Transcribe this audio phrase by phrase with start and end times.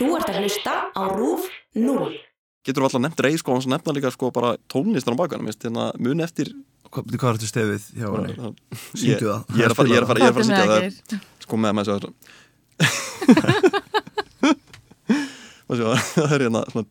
[0.00, 1.44] Þú ert að hlusta á RÚF
[1.76, 2.08] 0.
[2.64, 5.60] Getur þú alltaf nefnt reið sko, hans nefna líka sko bara tónlistan á bakanum, veist,
[5.64, 6.48] hérna mun eftir
[6.90, 8.34] Hvað, hvað er þetta stefið hjá henni?
[8.34, 8.44] ég,
[8.98, 9.40] Syngdu það.
[9.54, 10.84] ég er að fara, ég er að fara, ég er að fara að syngja það
[11.44, 11.88] sko með maður
[15.70, 16.88] svo það sjá, það er hérna svona.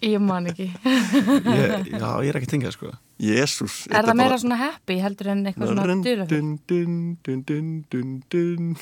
[0.00, 0.70] Ég man ekki.
[0.80, 5.42] Ég, já, ég er ekki tengið sko Jésús Er það meira svona happy heldur en
[5.50, 6.30] eitthvað svona dyrafur?
[6.32, 8.74] dun, dun, dun, dun, dun, dun.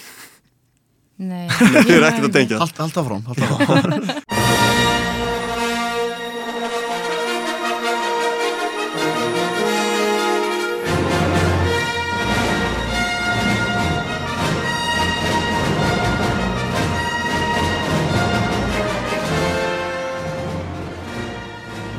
[1.18, 1.46] Nei.
[1.90, 5.14] Ég er ekkert að tengja Hald, hald áfram, hald áfram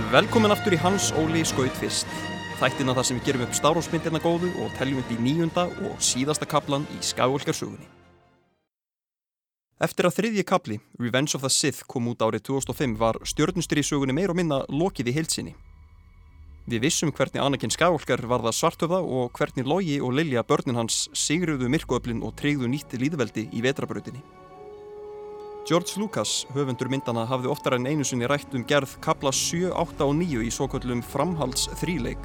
[0.09, 2.09] Velkomin aftur í Hans Óli Skaut fyrst
[2.57, 6.47] Þættina þar sem við gerum upp Stárósmyndirna góðu og teljum upp í nýjunda og síðasta
[6.49, 7.85] kaplan í Skywalker-sögunni.
[9.77, 14.33] Eftir að þriðji kapli, Revenge of the Sith, kom út árið 2005 var sögunni meir
[14.33, 15.55] og minna lokið í heilsinni.
[16.65, 21.69] Við vissum hvernig Anakin Skywalker varða svartöfða og hvernig Logi og Lilja börnin hans sigruðu
[21.69, 24.25] myrkuöflin og treyðu nýtt líðveldi í vetrabrautinni.
[25.69, 30.01] George Lucas, höfundur myndana, hafði oftar en einu sinni rætt um gerð kapla 7, 8
[30.01, 32.23] og 9 í svokvöldum framhalds þríleik.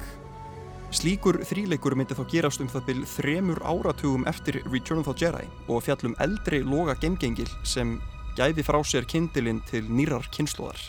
[0.89, 5.45] Slíkur þríleikur myndi þá gerast um það byrj þremur áratugum eftir Return of the Jedi
[5.67, 7.99] og fjallum eldri loga gemgengil sem
[8.33, 10.81] gæði frá sér kindilinn til nýrar kynnslóðar.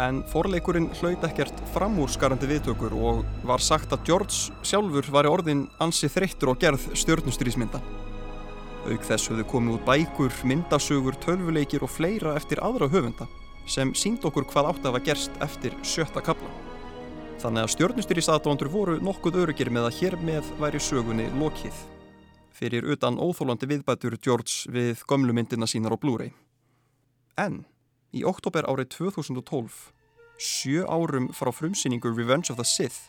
[0.00, 6.08] En forleikurinn hlaut ekkert framúrskarandi viðtökur og var sagt að George sjálfur var orðin ansi
[6.08, 7.84] þreyttur á gerð stjörnustrísmynda.
[8.84, 13.24] Auk þess höfðu komið út bækur, myndasögur, tölvuleikir og fleira eftir aðra höfunda
[13.64, 16.50] sem sínd okkur hvað átti að hafa gerst eftir sjötta kapla.
[17.40, 21.78] Þannig að stjörnustýrisaðdóndur voru nokkuð öryggir með að hér með væri sögunni lokið.
[22.52, 26.34] Fyrir utan óþólandi viðbætur George við gömlu myndina sínar á Blu-ray.
[27.40, 27.64] En
[28.12, 29.80] í oktober árið 2012,
[30.36, 33.08] sjö árum frá frumsýningu Revenge of the Sith,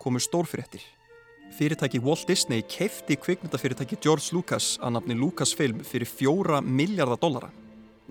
[0.00, 0.82] komu stórfréttir.
[1.50, 7.48] Fyrirtæki Walt Disney keifti kvikmyndafyrirtæki George Lucas að nafni Lucasfilm fyrir fjóra miljardar dollara.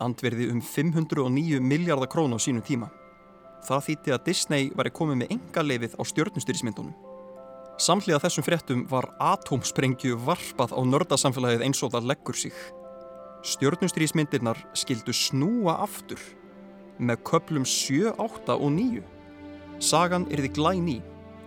[0.04, 2.90] Andverði um 509 miljardar krón á sínum tíma.
[3.64, 6.96] Það þýtti að Disney væri komið með enga leifið á stjörnustýrismyndunum.
[7.80, 12.58] Samhliða þessum fréttum var atómsprengju varpað á nördasamfélagið eins og það leggur sig.
[13.48, 16.20] Stjörnustýrismyndirnar skildu snúa aftur
[17.00, 19.06] með köplum 7, 8 og 9.
[19.80, 20.98] Sagan er því glæn í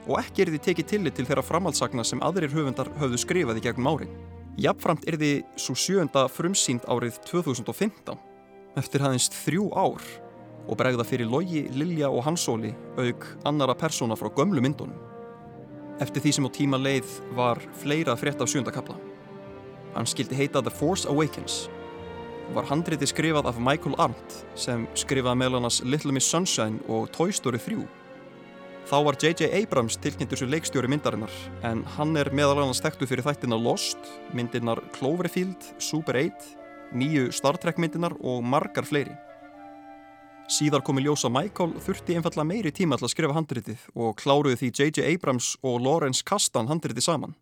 [0.09, 3.65] og ekki er því tekið tillit til þeirra framhaldsagna sem aðrir höfundar höfðu skrifað í
[3.67, 4.13] gegnum árin.
[4.61, 8.19] Jafnframt er því svo sjöunda frumsýnd árið 2015
[8.81, 10.05] eftir aðeins þrjú ár
[10.69, 14.99] og bregða fyrir Logi, Lilja og Hansóli auk annara persóna frá gömlu myndunum.
[16.01, 18.99] Eftir því sem á tíma leið var fleira frétt af sjönda kapla.
[19.95, 21.69] Hann skildi heita The Force Awakens
[22.53, 27.33] var handriti skrifað af Michael Arndt sem skrifaði meðal annars Little Miss Sunshine og Toy
[27.33, 28.02] Story 3
[28.91, 29.47] Þá var J.J.
[29.63, 31.33] Abrams tilkynntur sem leikstjóri myndarinnar
[31.65, 33.99] en hann er meðal annars þekktu fyrir þættina Lost,
[34.35, 36.49] myndirnar Cloverfield, Super 8,
[36.99, 39.15] nýju Star Trek myndirnar og margar fleiri.
[40.51, 44.73] Síðar komi ljósa Michael þurfti einfalla meiri tíma til að skrifa handritið og kláruði því
[44.73, 45.07] J.J.
[45.15, 47.37] Abrams og Lawrence Kasdan handritið saman.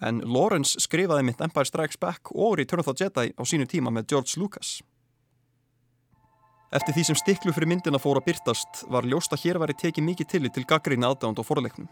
[0.00, 3.92] En Lawrence skrifaði mynd Empire Strikes Back og Return of the Jedi á sínu tíma
[3.94, 4.78] með George Lucas.
[6.68, 10.04] Eftir því sem stiklu fyrir myndina fór að byrtast var ljóst að hér væri tekið
[10.04, 11.88] mikið tillit til gaggríni aðdánd á forleiknum.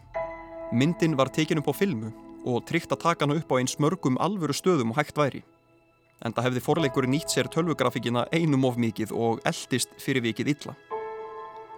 [0.69, 2.11] Myndin var tekin upp á filmu
[2.45, 5.41] og tryggt að taka hana upp á eins mörgum alvöru stöðum og hægt væri.
[6.21, 10.77] En það hefði forleikurinn nýtt sér tölvugrafíkina einum of mikið og eldist fyrir vikið illa.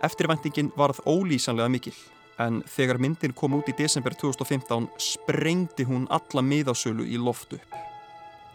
[0.03, 1.95] Eftirvæntingin varð ólýsanlega mikil,
[2.35, 7.79] en þegar myndin kom út í desember 2015 sprengdi hún alla miðasölu í loft upp.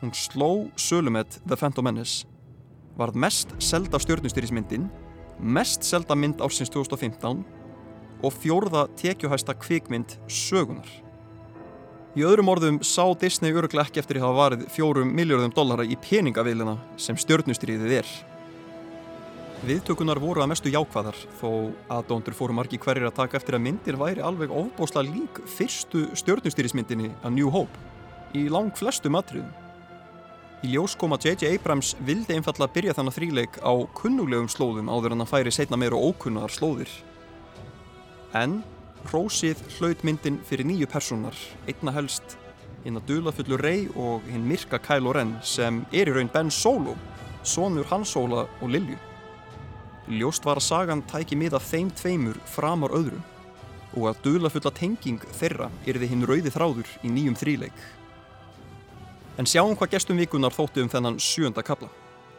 [0.04, 2.33] Hún sló sölumett The Phantom Menace
[2.98, 4.88] varð mest selda stjórnustýrismyndin,
[5.38, 7.42] mest selda mynd ársins 2015
[8.24, 10.86] og fjórða tekjuhæsta kvikmynd sögunar.
[12.14, 15.96] Í öðrum orðum sá Disney öruglega ekki eftir að hafa varið fjórum miljörðum dollara í
[15.98, 18.12] peningavilina sem stjórnustýriðið er.
[19.64, 21.50] Viðtökunar voru að mestu jákvæðar þó
[21.96, 27.10] aðdóndur fóru margi hverjir að taka eftir að myndir væri alveg ofbósla lík fyrstu stjórnustýrismyndinni
[27.24, 27.82] að New Hope
[28.36, 29.63] í lang flestu matriðum.
[30.64, 31.58] Í ljós kom að J.J.
[31.58, 35.76] Abrams vildi einfalla að byrja þannig þríleik á kunnulegum slóðum áður en að færi setna
[35.76, 36.88] meira ókunnar slóðir.
[38.32, 38.62] En
[39.12, 41.36] Rósið hlaut myndin fyrir nýju personar,
[41.68, 42.38] einna helst
[42.86, 46.94] hinn að dulafullu Rey og hinn myrka Kylo Ren sem er í raun Ben Solo,
[47.44, 48.96] sonur Han Solo og Lilju.
[50.08, 53.20] Ljóst var að sagan tæki mið af þeim tveimur framar öðrum
[53.94, 57.84] og að dulafulla tenging þeirra er þið hinn rauði þráður í nýjum þríleik.
[59.34, 61.88] En sjáum hvað gestum vikunar þóttu um þennan sjönda kapla.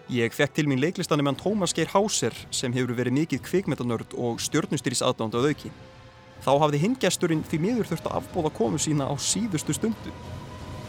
[0.08, 4.38] Ég fekk til mín leiklistanum en Tómas Geir Háser sem hefur verið mikið kvikmetanörd og
[4.40, 5.72] stjörnustýris aðdánd að auki.
[6.46, 10.14] Þá hafði hinggesturinn því miður þurft að afbóða komu sína á síðustu stundu.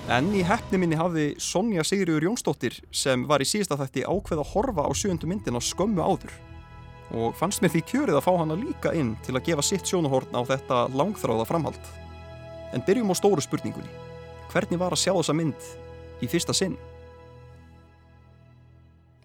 [0.06, 4.52] En í hefni minni hafði Sonja Sigriður Jónsdóttir sem var í síðasta þætti ákveð að
[4.52, 6.36] horfa á sjöndu myndina skömmu áður.
[7.18, 10.38] Og fannst mér því kjörið að fá hana líka inn til að gefa sitt sjónahorn
[10.38, 11.90] á þetta langþráða framhald.
[12.70, 13.90] En byrjum á stóru spurningunni.
[14.52, 15.74] Hvernig var að sjá þessa mynd
[16.22, 16.76] í fyrsta sinn?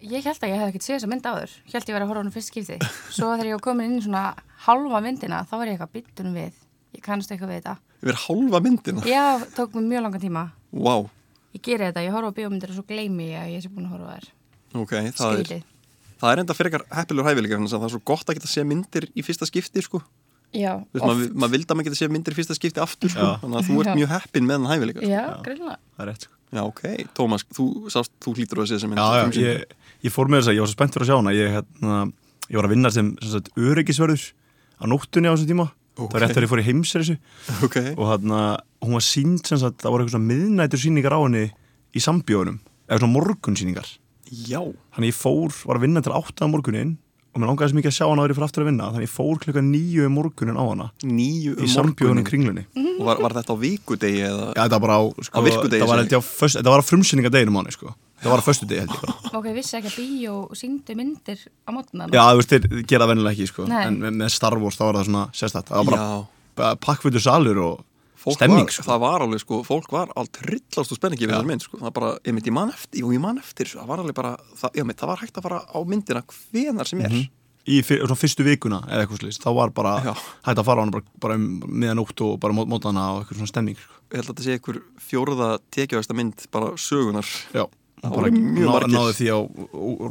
[0.02, 1.52] Ég held að ég hef ekkert séð þessa mynd áður.
[1.62, 2.76] Ég held ég verið að horfa á hann fyrst skipti.
[3.14, 4.22] Svo þegar ég var komin inn í svona
[4.64, 6.56] halva myndina, þá var ég eitthvað byttunum við.
[6.96, 7.74] Ég kannast eitthvað við þetta.
[8.02, 9.04] Yfir halva myndina?
[9.06, 9.22] Já,
[9.54, 10.42] tók mér mjög langan tíma.
[10.74, 10.80] Vá.
[10.88, 11.06] Wow.
[11.54, 13.86] Ég geri þetta, ég horfa á bíómyndir og svo gleymi ég að ég sé búin
[13.86, 14.26] að horfa á þær.
[14.82, 15.64] Ok, það er, Skrítið.
[16.18, 18.50] það er enda fyrir eitthvað heppilur hæfileika þannig að það er svo gott að geta
[18.50, 20.00] sé myndir í fyrsta skipti sko.
[20.52, 23.12] Já, Þú veist, maður maður vildi að maður geta sé myndir í fyrsta skipti aftur
[23.12, 23.28] sko.
[23.44, 25.12] Þannig að þú ert mjög heppin með þann hæfileika sko.
[25.12, 25.78] Já, greinlega.
[25.92, 26.38] Það er rétt sko.
[26.52, 26.82] Já, ok.
[27.16, 29.00] Tómas, þú, sást, þú hlýtur að sé þessi mynd.
[29.00, 31.32] Já, já, ég, ég fór með þess að ég var svo spenntur að sjá hana.
[31.36, 32.00] Ég, hérna,
[32.50, 34.26] ég var að vinna sem, sem sagt, öryggisverður
[34.76, 35.66] á nóttunni á þessum tíma.
[35.92, 36.12] Það Ok.
[36.12, 36.92] var rétt þegar ég fór í heims
[37.62, 38.38] Ok, og hérna,
[38.80, 41.42] hún var sínd sem sagt, það voru eitthvað svona miðnætur síningar á henni
[41.92, 43.88] í sambjónum, eða svona morgunsýningar.
[44.32, 44.62] Já.
[44.96, 46.94] þannig ég fór, var að vinna til átta á morgunin
[47.32, 49.06] og mér langaði sem ekki að sjá hana að ég fyrir aftur að vinna þannig
[49.06, 50.86] ég fór klukka nýju um morgunin á hana.
[51.08, 52.26] Nýju í um sambjónum morgunin.
[52.28, 54.48] kringlunni Og var, var þetta á vikudegi eða?
[54.52, 56.88] Já, þetta var bara á, sko, Á virkudegi, þetta var, á föst, þetta var á
[56.90, 57.94] frumsýningadeginum á henni, sko.
[58.20, 61.40] Þetta var á föstu degi, held ég bara Ok, vissi ekki að bíó syngdu myndir
[61.64, 62.10] á mótna.
[62.12, 63.64] Já, þú veist, þeir gera vennilega ekki, sko.
[63.80, 66.28] En með, með Star Wars þá var það svona sérstætt það var
[66.60, 67.80] bara, pakkvöldur salur og
[68.36, 71.48] stemming, var, sko Það var alveg, sko, fólk var allt trillast og spenningi við þessar
[71.50, 71.78] mynd, sko.
[71.80, 74.14] Það var bara, ég myndi, ég man eftir, jú, ég man eftir, það var alveg
[74.14, 77.16] bara, það, ég myndi, það var hægt að fara á myndina hvenar sem er.
[77.62, 80.14] í fyr, svona fyrstu vikuna eða eitthvað slýst, þá var bara Já.
[80.48, 83.38] hægt að fara á hana bara, bara um miðanótt og bara mót, mótana og eitthvað
[83.42, 87.24] svona stemming, sko Ég held að þetta sé einhver fjóruða tekjavæsta mynd bara sögunar.
[87.54, 87.64] Já,
[88.02, 88.92] Það bara voru mjög ná, margir.
[88.98, 89.38] náði því á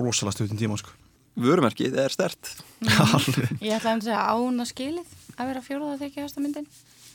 [0.01, 0.95] rosalega stuttum tíma, sko
[1.41, 2.49] Vörumerkið er stert.
[2.91, 3.51] Alveg.
[3.63, 6.65] Ég ætla að segja ána skilið að vera fjóruða hægsta myndin.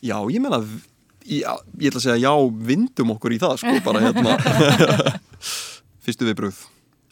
[0.05, 0.59] Já, ég meina,
[1.25, 2.33] já, ég ætla að segja já,
[2.69, 4.31] vindum okkur í það, sko, bara hérna.
[6.07, 6.59] fyrstu viðbröð.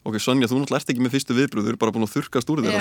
[0.05, 2.49] Ok, Sonja, þú náttúrulega ert ekki með fyrstu viðbröð, þú eru bara búin að þurkast
[2.53, 2.75] úr þér.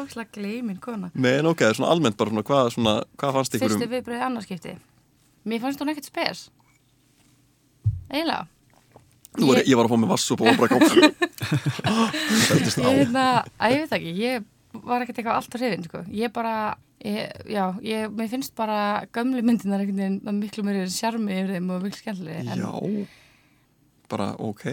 [0.00, 1.08] Áslega gleymin kona.
[1.12, 3.92] Nei, en ok, svona almennt bara svona, hvað, svona, hvað fannst ykkur Fyrstu um...
[3.92, 4.72] viðbröðið annarskipti.
[5.50, 6.38] Mér fannst hún ekkert spes.
[8.10, 8.46] Var,
[9.60, 10.56] Ég- ég var að fá með vass og bara.
[12.50, 13.26] Ég, hérna,
[13.70, 14.34] ég veit ekki, ég
[14.74, 16.02] var ekkert eitthvað allt á hrifin, sko.
[16.14, 16.54] Ég bara,
[17.04, 21.56] ég, já, ég, mér finnst bara gömlu myndinar einhvern veginn að miklu meiri sjarmi yfir
[21.56, 22.58] þeim og miklu skemmtilega.
[22.60, 23.06] Já,
[24.10, 24.66] bara ok,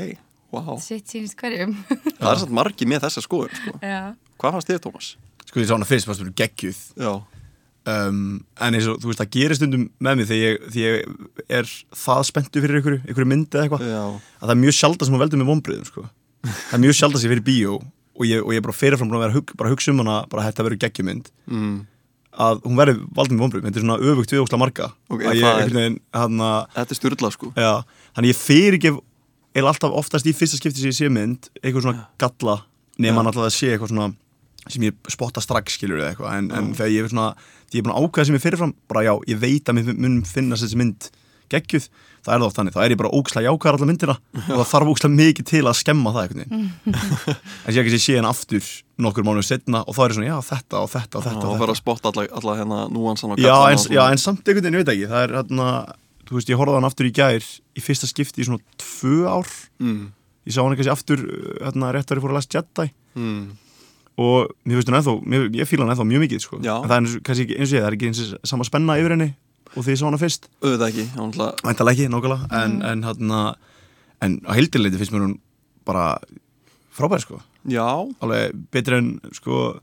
[0.56, 0.76] wow.
[0.82, 1.74] Sitt sínist hverjum.
[2.20, 3.80] Það er satt margi með þessa skoðum, sko.
[3.82, 4.02] já.
[4.38, 5.16] Hvað fannst þið, Tómas?
[5.48, 7.12] Sko, sá hana fyrst, fannst þú geggjuð Já,
[7.88, 8.24] um,
[8.60, 11.70] en eins og, þú veist, það gerir stundum með mig þegar ég, þegar ég er
[12.04, 14.02] það spenntu fyrir ykkur, ykkur myndi eða eitthvað já,
[14.42, 16.04] að það er mjög sjálf sem hún veldur með vonbriðum sko.
[16.50, 17.78] það er mjög sjálf sem ég fyrir bíó
[18.18, 20.18] og ég, og ég er bara fyrirfram búin að vera hug, bara hugsa um hana
[20.32, 21.30] bara þetta verður geggjumynd.
[21.48, 21.76] Mm,
[22.38, 24.88] að hún verður valdið með vonbriðum, þetta er svona öfugt við ósla marga.
[25.10, 27.52] Ok, að ég, er- veginn, hana, þetta er styrla, sko.
[27.58, 27.72] já,
[28.18, 29.00] þannig ég fyrirgef
[29.58, 32.58] eða alltaf oftast í fyrsta skipti sem ég sé mynd eitthvað svona galla
[33.02, 34.10] nema hann alltaf að sé eitthvað svona
[34.68, 36.34] sem ég spotta strax skilur eða eitthvað.
[36.38, 37.28] En, en þegar ég er svona,
[37.70, 39.98] þegar ég er búin að ákveða sem ég fyrirfram bara já, ég veit að mér
[40.04, 41.08] mun finnast þessi mynd
[41.52, 41.86] geggjuð,
[42.26, 42.76] það er það oft þannig.
[42.76, 45.78] Þá er ég bara ókslega jákvæðar allar myndina og það þarf ókslega mikið til að
[45.82, 46.98] skemma það einhvern veginn.
[47.68, 48.72] En sér ekki sé hann aftur
[49.04, 51.62] nokkur mánuður setna og þá er svona, já, þetta og þetta og þetta og það
[51.62, 51.76] þetta.
[51.76, 53.94] að spotta alla, alla hérna núansan og svona.
[53.94, 55.68] já, en samt einhvern veginn, ég veit ekki það er hérna,
[56.28, 59.20] þú veist, ég horfði á hann aftur í gær í fyrsta skipti í svona tvö
[59.30, 59.54] ár.
[59.84, 60.04] Mm,
[60.50, 62.90] ég sá hann kannski aftur uh, hérna, rétt ári fór að last Jedi.
[63.18, 63.44] Mm,
[64.18, 65.18] og mér finnst hann ennþá,
[65.62, 66.60] ég fíla hann ennþá mjög mikið sko.
[66.64, 69.30] En það er eins og ég, það er ekki eins og sama spenna yfir henni
[69.76, 71.06] og því ég sá hana fyrst auðvitað ekki,
[71.66, 73.42] væntalega ekki, nákvæmlega en, en, hérna,
[74.22, 75.38] en á heildileiti finnst mér hún
[75.88, 76.18] bara
[76.98, 77.42] frábær sko.
[77.68, 77.86] já,
[78.24, 79.80] alveg betri en sko,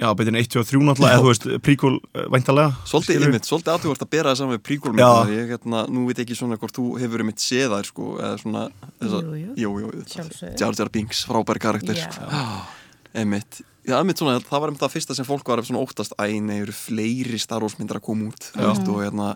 [0.00, 1.94] já, betri en 1, 2 og 3 náttúrulega, eða þú veist, príkul
[2.32, 3.28] væntalega svolítið skilurðu.
[3.32, 6.58] ymmit, svolítið aðtugvart að bera það saman við príkólmyndunar, ég hérna, nú veit ekki svona
[6.58, 8.64] hvort þú hefur ymmit séð þær, sko, eða svona
[8.98, 9.52] þessa, Jú, jú.
[9.62, 10.58] jú, jú, Sjálfsögðu.
[10.60, 12.08] Jar Jar Binks, frábær karakter Já.
[12.08, 12.20] Einmitt.
[12.32, 12.77] Já,
[13.22, 13.60] einmitt.
[13.88, 17.38] Svona, það var einmitt það fyrsta sem fólk var svona óttast Æ, nei, eru fleiri
[17.40, 19.28] Star Wars myndir að koma út veist, og hérna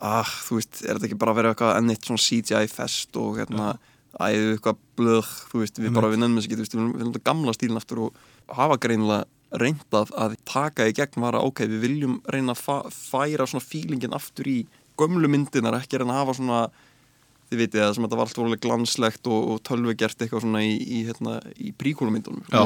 [0.00, 3.38] ah, þú veist, er þetta ekki bara að vera eitthvað ennitt svona CGI fest og
[3.38, 3.68] hérna
[4.16, 7.24] æðu eitthvað blöð, þú veist, við bara við nefnum þess þú veist, við viljum- þetta
[7.30, 8.20] gamla stílinn aftur og
[8.56, 9.24] hafa greinilega
[9.56, 14.16] reyndað að taka í gegn var að ok, við viljum reyna að færa svona fílingin
[14.16, 14.66] aftur í
[14.98, 16.60] gömlu myndinar, ekki reyna að hafa svona
[17.50, 20.72] þið vitið það sem þetta var allt vorulega glanslegt og, og tölvugert eitthvað svona í,
[20.82, 22.64] í, hérna, í príkólumyndunum Já.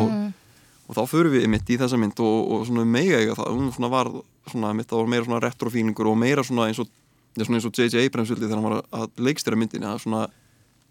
[0.90, 0.92] Mm.
[0.92, 3.70] og þá förum við mitt í þessa mynd og, og svona mega eiga það hún
[3.76, 4.10] svona var
[4.50, 6.90] svona mitt það var meira svona retrofílingur og meira svona eins og
[7.38, 8.02] er svona eins og J.J.
[8.08, 10.24] Abrams vildi þegar hann var að- leikstýra myndinni að svona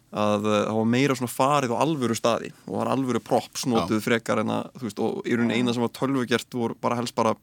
[0.10, 4.00] að uh, það var meira svona farið á alvöru staði og var alvöru props notuð
[4.02, 7.14] frekar en að, þú veist, og í rauninni eina sem var tölvugert voru bara helst
[7.20, 7.36] bara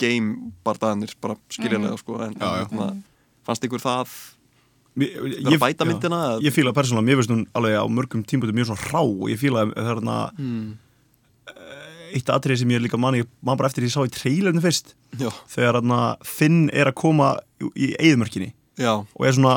[0.00, 2.64] game bardaðanir, bara skiljanlega sko, en, Já, já.
[2.64, 2.88] en hérna,
[3.46, 4.00] fannst ykkur það
[4.98, 5.88] er að bæta já.
[5.92, 6.42] myndina, eða?
[6.42, 9.38] Ég fíla persónulega, mér finnst hún alveg á mörgum tímputum mjög svona rá og ég
[9.38, 10.68] fíla það er þarna hmm.
[12.14, 14.62] Eitt atrið sem ég líka man, ég man bara eftir því ég sá í trailerinu
[14.64, 14.94] fyrst.
[15.20, 17.34] Já, þegar þarna Finn er að koma
[17.74, 19.54] í eigðmörkinni já, og er svona,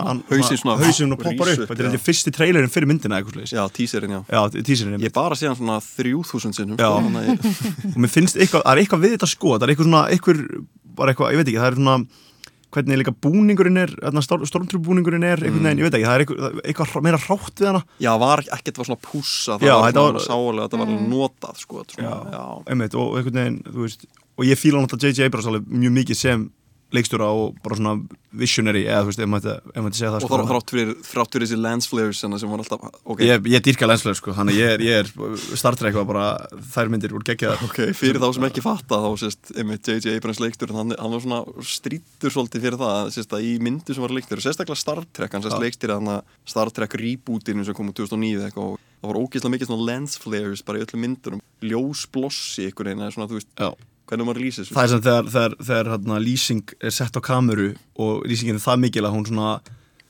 [0.58, 4.22] svona- hausinn og poppar upp, þetta er þetta fyrsti trailerin fyrir myndina já, teaserinn, já.
[4.26, 6.90] Já, tísirinn Ég bara sé hann svona þrjú þúsund sinnum Já.
[6.90, 7.06] sko,
[7.94, 10.42] og mér finnst eitthvað, það er eitthvað við þetta sko það er eitthvað svona, eitthvað,
[10.98, 11.98] bara eitthvað, ég veit ekki það er svona,
[12.72, 13.92] hvernig líka búningurinn er
[14.24, 17.84] stormtrúbúningurinn er, einhvern veginn, ég veit ekki það er eitthvað, eitthvað meira hrátt við hana
[18.04, 21.84] Já, var ekkert var svona pússa það Já, var svona sálega, þetta var notað sko,
[21.84, 22.46] þetta já, svona, já.
[22.74, 24.08] einmitt, og einhvern veginn, þú veist
[24.42, 25.28] og ég fíla náttúrulega J.J.
[25.30, 26.48] Abrams alveg mjög mikið sem
[26.96, 27.96] leikstjóra og bara svona
[28.32, 30.38] visionary, eða þú veist, ef maður maður segja það og sko.
[30.40, 33.90] þá þrátt fyrir, þrátt fyrir þessi lens flares sem var alltaf, ok, ég, ég dýrka
[33.90, 35.10] lenslega sko, þannig ég er, ég er
[35.60, 36.28] Star Trek var bara,
[36.72, 40.16] þær myndir úr geggjaðar ok, fyrir þá sem ekki fatta þá sést, einmitt J.J.
[40.16, 44.08] Abrams leikstjórin hann, hann var svona strítur svolítið fyrir það sést, að í myndu sem
[44.08, 45.64] var leikstjóri, sérstaklega Star Trek hann sést Já.
[45.66, 49.56] leikstjóri hann að Star Trek rebootinu sem kom úr 2009 eitthvað, og það var ógeðslega
[49.58, 53.72] mikið svona lens flares bara í öllum myndunum, ljósblossi ykkur eina, svona, þú veist, Já.
[54.12, 57.22] Hvernig maður lýsir þessu það er sem þegar, þegar, þegar hérna, lýsing er sett á
[57.24, 57.70] kameru
[58.02, 59.54] og lýsingin er það mikil að hún svona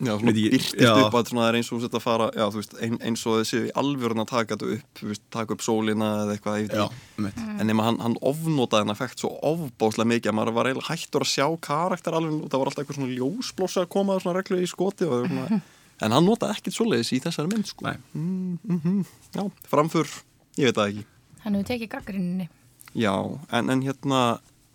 [0.01, 2.43] Já, svona byrtist upp að svona, það er eins og þú sett að fara já,
[2.50, 5.65] þú veist, ein, eins og þessi alvörun að taka þetta upp þú veist, taka upp
[5.65, 7.25] sólina eða eitthvað ég veit já, ekki.
[7.25, 10.89] mitt en nema hann, hann ofnotaði hann effekt svo ofbáslega mikið að maður var eiginlega
[10.89, 14.58] hættur að sjá karakter alveg, það var alltaf eitthvað svona ljósblósa að koma svona reglu
[14.58, 15.62] í skoti og það var svona,
[16.08, 17.86] en hann notaði ekkit svoleiðis í þessari mynd sko.
[17.86, 18.01] Nei.
[18.17, 19.01] mm, mm
[19.38, 20.10] já, framför,
[20.58, 21.10] ég veit það ekki
[21.41, 22.50] Hann hefur tekið gaggrinninni.
[22.98, 23.14] Já,
[23.52, 24.22] en, en hérna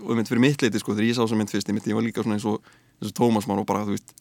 [0.02, 1.98] og mynd fyrir mitt leiti sko, þegar ég sá þessa mynd fyrst ég, mynd, ég
[1.98, 4.16] var líka svona eins og, eins og Tómas mann og bara, þú veist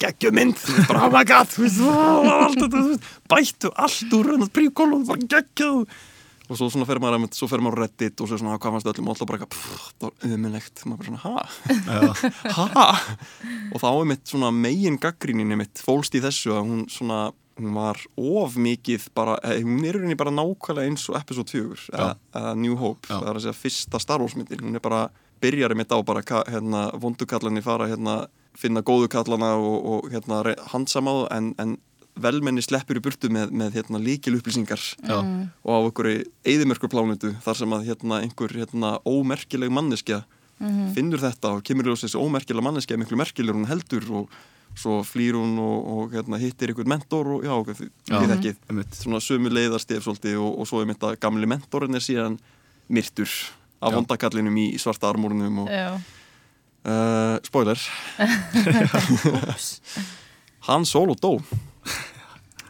[0.00, 5.28] geggjum mynd bara oh my god þú veist, allt bættu allt úr hennar príkólum, bara
[5.36, 5.84] geggjum
[6.50, 8.88] og svo svona fer maður, einmitt, svo fer maður reddit og svo svona, hvað fannst
[8.90, 12.54] öllum og alltaf bara það var umennlegt maður bara svona, ha?
[12.74, 12.86] ha?
[13.70, 17.28] og þá er mitt svona megin gaggrínin mitt fólst í þessu að hún svona
[17.60, 21.90] hún var of mikið bara, eh, hún er rauninni bara nákvæmlega eins og episode 4
[21.92, 23.20] eða eða New Hope, Já.
[23.20, 26.22] það er að segja fyrsta Star Wars myndin, hún er bara byrjar mitt á bara
[26.22, 28.26] hérna, vondukallarnir fara hérna,
[28.56, 31.78] finna góðu kallana og, og hérna, þá en, en
[32.20, 35.20] velmenni sleppur í burtu með, með hérna, líkil upplýsingar Já.
[35.64, 40.24] og á einhverju eðimerkur plánutu þar sem að hérna, einhver hérna, ómerkileg manneskja
[40.94, 44.34] finnur þetta og kemur í þessi ómerkilega manneskja er miklu merkilegur hún heldur og
[44.78, 48.20] svo flýr hún og, og hérna, hittir einhvern mentor og já, þið Já.
[48.30, 48.94] þekkið Einmitt.
[49.02, 52.38] svona sömu leiðarstef svolítið og, og svo er mitt að gamli mentorinn er síðan
[52.88, 53.28] myrtur
[53.80, 57.80] af vondakallinum í svarta armúrunum og uh, spoiler
[60.68, 61.34] hann solo dó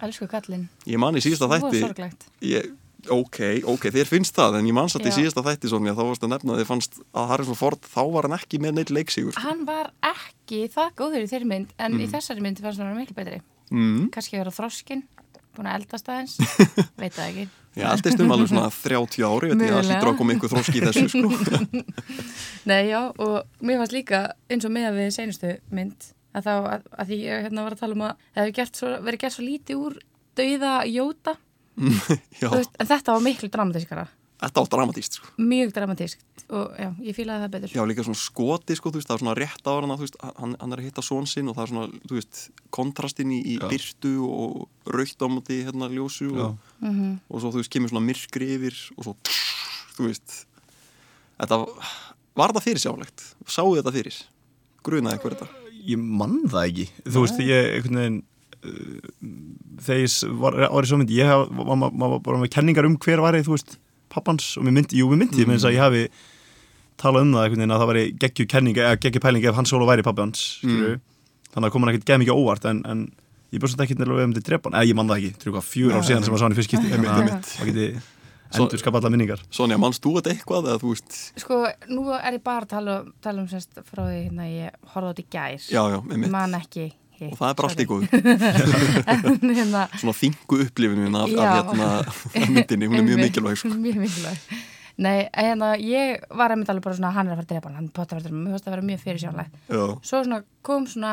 [0.01, 0.63] Elsku kallinn.
[0.89, 2.23] ég man í síðasta Svo þætti sorglegt.
[2.41, 2.71] ég,
[3.09, 3.39] ok,
[3.71, 5.17] ok, þér finnst það en ég man satt í Já.
[5.19, 8.29] síðasta þætti Sonja, þá varst að nefna að þið fannst að Harrison Ford þá var
[8.29, 12.11] hann ekki með neitt leiksígur Hann var ekki það góður í þeirri mynd en í
[12.11, 13.41] þessari mynd fannst hann miklu betri.
[13.71, 14.05] mm.
[14.15, 15.03] Kannski vera þroskin,
[15.57, 16.37] búin að eldast aðeins,
[17.01, 17.49] veit það ekki.
[17.79, 20.87] ég eldist um alveg svona 30 ári veit ég að að koma einhver þróski í
[20.87, 21.83] þessu sko.
[22.71, 26.55] Nei, já, og mér fannst líka eins og með að við seinustu mynd að þá,
[26.75, 29.85] að, að því hérna að um að það hefur gert svo, verið gert svo lítið
[29.87, 29.97] úr
[30.39, 31.50] dauða jóta, já,
[32.57, 34.07] veist, en þetta var miklu dramatískara,
[34.41, 35.31] þetta var dramatíst sko.
[35.39, 36.27] mjög dramatískt.
[36.51, 37.75] Og já, ég fílaði það betur.
[37.77, 40.19] já, líka svona skoti, sko, þú veist, það er svona rétt á hana, þú veist,
[40.41, 42.41] hann, hann er að hitta són sinn og það er svona, þú veist,
[42.75, 47.61] kontrastinn í, í byrtu og raukt á móti hérna ljósu og, Mm og svo, þú
[47.61, 49.17] veist, kemur svona myrkri yfir og svo,
[49.95, 50.39] þú veist
[51.41, 51.59] þetta
[52.41, 54.17] var þetta fyrir sjálegt sáu þetta fyrir,
[54.87, 55.49] grunaði hver þetta?
[55.81, 56.87] Ég mann það ekki.
[57.07, 58.19] Þú veist, ég einhvern veginn
[58.61, 62.89] þegar ég var, var í svo myndi ég haf, var, var, var bara með kenningar
[62.89, 63.79] um hver var þú veist,
[64.13, 65.57] pappans og mér myndi, jú, mér myndi mm.
[65.57, 66.05] að ég hafi
[67.01, 69.69] talað um það einhvern veginn að það væri geggju kenning eða geggju pæling ef hann
[69.71, 71.01] solo væri pappans mm.
[71.55, 73.07] þannig að kom hann ekkert geð mikið óvart en, en
[73.51, 75.67] ég búið svolítið ekki nefnilega um til drepan eða ég mann það ekki, trú hvað,
[75.67, 76.91] fjör ár síðan sem var sá hann í fyrst skipti.
[76.93, 77.89] Þannig að það geti
[78.61, 79.43] endur skapa allar minningar.
[79.55, 81.59] Sonja, mannst þú þetta eitthvað eða þú veist, Sko,
[81.91, 85.25] nú er ég bara að tala, tala um semst frá því hérna ég horfði þetta
[85.25, 86.59] í gær, já, já, með mitt man
[87.21, 87.91] ekki og það er bara allt í sorry.
[87.91, 88.03] góð
[89.15, 91.53] En hérna, svona þingu upplifunin af, af Já.
[91.61, 91.89] hérna
[92.57, 93.73] myndinni, hún er mjög mikilvæg sko.
[93.77, 94.61] mjög mikilvæg
[95.01, 97.77] Nei, hérna, ég var einmitt alveg bara svona hann er að fara að drepa hann,
[97.79, 99.61] hann potar að drepa hann, mér fannst það að vera mjög fyrirsjónlegt
[100.11, 101.13] Svo svona kom svona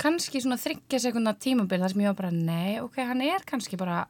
[0.00, 3.78] kannski svona þryggja sekundar tímabil þar sem ég var bara, nei, ok, hann er kannski
[3.78, 4.00] bara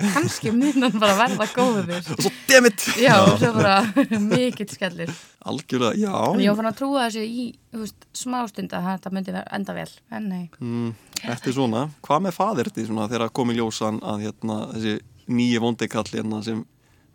[0.00, 1.92] kannski mun hann bara verða góður.
[2.16, 2.86] Og svo dammit!
[3.00, 3.76] Já, svo bara
[4.20, 5.12] mikill skellir
[5.44, 6.12] algjörlega, já.
[6.34, 7.44] En ég var fann að trúa þessu í
[7.76, 10.92] veist, smástund að þetta myndi enda vel en nei, mm,
[11.24, 14.94] Þetta er svona, hvað með fadir þetta svona þegar komi ljósan að hérna þessi
[15.34, 16.64] nýju vondikall hérna sem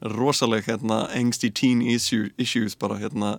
[0.02, 3.38] rosaleg hérna engst í teen issue, issues bara hérna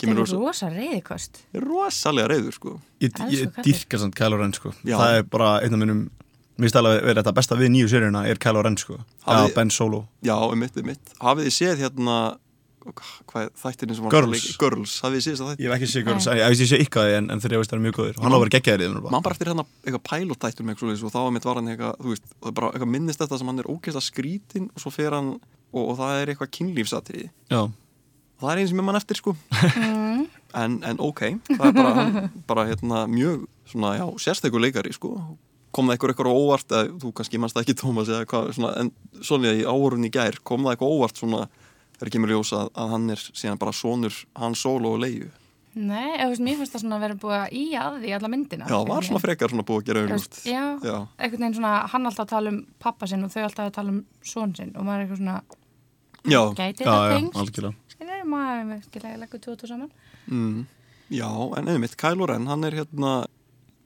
[0.00, 2.74] kemur er rosa, rosa reyðikost rosalega reyður sko.
[3.02, 3.66] Ég, Elsku ég kallinn.
[3.66, 4.74] dýrka samt Kylo Ren sko.
[4.82, 4.96] Já.
[4.98, 6.02] Það er bara einn af minnum
[6.58, 8.98] Mér finnst alveg að vera þetta besta við nýju seríuna er Kylo Ren sko.
[9.26, 10.02] Já, Ben Solo.
[10.22, 12.16] Já, um mitt, um mitt Hafið þið séð hérna
[12.82, 14.32] hvað þættirinn sem var Girls.
[14.42, 16.04] leik- Girls, hafið þið séð þess að þætt Ég hef ekki séð.
[16.08, 18.16] Girls, ég veist ég sé ykkar en, en þeir eru veist það er mjög góður
[18.18, 19.02] og hann á að vera geggjaðir í þeim.
[19.06, 19.30] Bara.
[19.32, 22.26] Eftir hérna eitthvað pælóttættur með eitthvað og þá var mitt var hann eitthvað, þú veist,
[22.42, 25.30] það er bara eitthvað minnist þetta sem hann er ógeðslega skrítin og svo fer hann
[25.38, 27.30] og, og það er eitthvað kynlífsatriði.
[27.54, 27.62] Já,
[28.42, 29.36] það er einn sem er mann eftir sko.
[29.78, 30.26] Mm.
[30.64, 31.22] en, en ok,
[31.54, 34.04] það er bara, bara hérna, mjög svona, já,
[34.98, 35.14] sko,
[35.72, 38.72] kom það eitthvað eitthvað óvart eða þú kannski mannst það ekki Tómas eða hvað svona,
[38.80, 38.90] en
[39.24, 41.44] svona í í gær kom það eitthvað óvart svona,
[41.98, 45.30] þegar kemur ljós að, að hann er síðan bara sonur hann solo og leiðu,
[45.72, 48.14] nei, eða, þú veist, mér finnst það svona að vera búið að í að því
[48.18, 51.58] alla myndina já, var svona frekar svona búið að gera auðvist, já, já, einhvern veginn
[51.58, 54.84] svona hann alltaf tala um pappa sinn og þau alltaf tala um són sinn og
[54.88, 55.40] maður er eitthvað svona
[56.28, 57.94] já, gæti já, þetta já, tengst algjörlega.
[57.94, 59.92] skilur, maður er skilja að leggja tvo og saman.
[60.28, 60.58] Mm,
[61.16, 62.28] já, en einmitt Kylo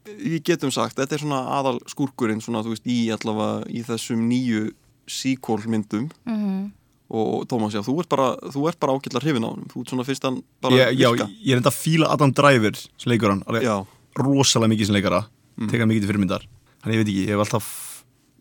[0.06, 4.26] við getum sagt, þetta er svona aðal skúrkurinn svona, þú veist, í allavega í þessum
[4.30, 4.66] nýju
[5.10, 6.10] sequel myndum.
[6.28, 6.66] Mm
[7.06, 9.90] og Tómas, já, þú ert bara, þú ert bara ágætla hrifin á hann, þú ert
[9.92, 11.28] svona fyrst hann bara ég, Já, virka.
[11.38, 13.76] ég er enda að fíla Adam Driver sem leikur hann, alveg já,
[14.18, 15.20] rosalega mikið sem leikara.
[15.56, 15.68] Mm.
[15.70, 16.46] teka mikið til fyrirmyndar.
[16.82, 17.68] Þannig ég veit ekki, ég hef alltaf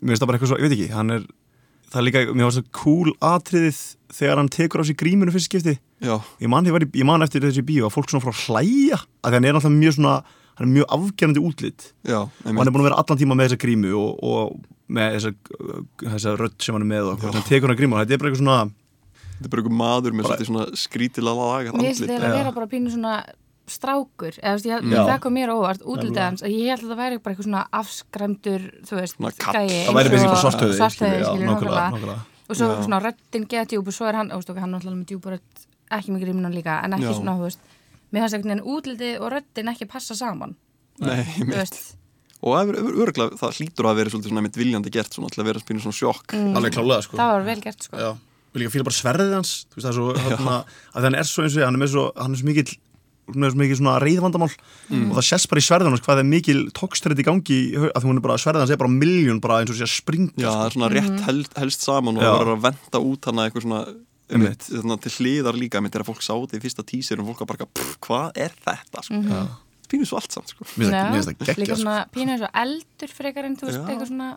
[0.01, 1.27] Mér finnst það bara eitthvað svo, ég veit ekki, hann er
[1.86, 3.79] Það er líka, mér finnst það cool atriðið
[4.17, 5.75] þegar hann tekur á sig grímunu fyrst skipti.
[6.03, 8.34] Já, ég man, ég, var í, ég man eftir þessi bíó að fólk svona frá
[8.34, 10.15] að hlæja að því hann er náttúrulega mjög svona
[10.55, 11.89] hann er mjög afgerandi útlit.
[12.07, 14.57] Já og hann er búin að vera allan tíma með þessa grímu og, og
[14.88, 15.31] með þessa,
[16.05, 17.95] þessa rödd sem hann er með og hann tekur hann grímu.
[17.97, 18.59] Og þetta er bara eitthvað svona
[19.35, 22.13] þetta er bara einhver maður með Bara- svona skrítilega lagað mér finnst andlit.
[22.13, 23.15] þeir að vera bara pínu svona
[23.65, 26.25] strákur eða þú veist, það kom mér óvart Nefnilega.
[26.29, 29.97] hans að ég held að það væri bara eitthvað svona afskræmdur þú veist, gæi það
[29.97, 32.81] væri bara svartöði og svo Já.
[32.85, 35.63] svona röddin geða djúb og svo er hann, óstu, hann er náttúrulega með djúburödd
[35.98, 37.15] ekki með grímunan líka, en ekki Já.
[37.18, 37.59] svona, þú veist
[38.13, 40.55] mér fannst einhvern veginn útlitið og röddin ekki passa saman.
[41.03, 41.79] Nei, veist,
[42.46, 45.50] og það er örgulega, það hlýtur að vera svolítið svona einmitt viljandi gert svona að
[45.50, 46.35] vera spínu svona sjokk.
[46.37, 46.55] Mm.
[46.59, 47.18] alveg klálega sko.
[47.20, 47.98] Það var vel gert sko.
[48.00, 48.09] Já.
[48.55, 49.53] og líka fíla bara sverðið hans?
[49.68, 50.57] Þú veist það er svo hérna,
[50.96, 52.75] að hann er svo eins og ég, hann er með svo hann er svo mikill
[53.35, 54.51] með svo mikið svona reyðvandamál
[54.85, 55.07] Mm.
[55.09, 57.55] og það sést bara í sverðið hans hvað er mikil tókstrið í gangi
[57.89, 60.29] að hún er bara, sverðið hans er bara miljón bara eins og sé að springa
[60.37, 60.65] já, það sko.
[60.70, 63.79] er svona rétt held, helst saman og það verður að venda út hana eitthvað svona
[64.29, 64.66] Einmitt.
[64.66, 67.44] einmitt, svona, til hliðar líka einmitt þegar fólk sá þetta í fyrsta tísir og fólk
[67.46, 69.22] var bara, pff, hvað er þetta sko?
[69.22, 69.44] Já.
[69.92, 70.66] pínu svo allt samt sko.
[70.81, 71.03] Líka
[71.46, 71.83] geggja sko.
[71.83, 74.31] svona pínu og eldur frekar en þú veist, eitthvað svona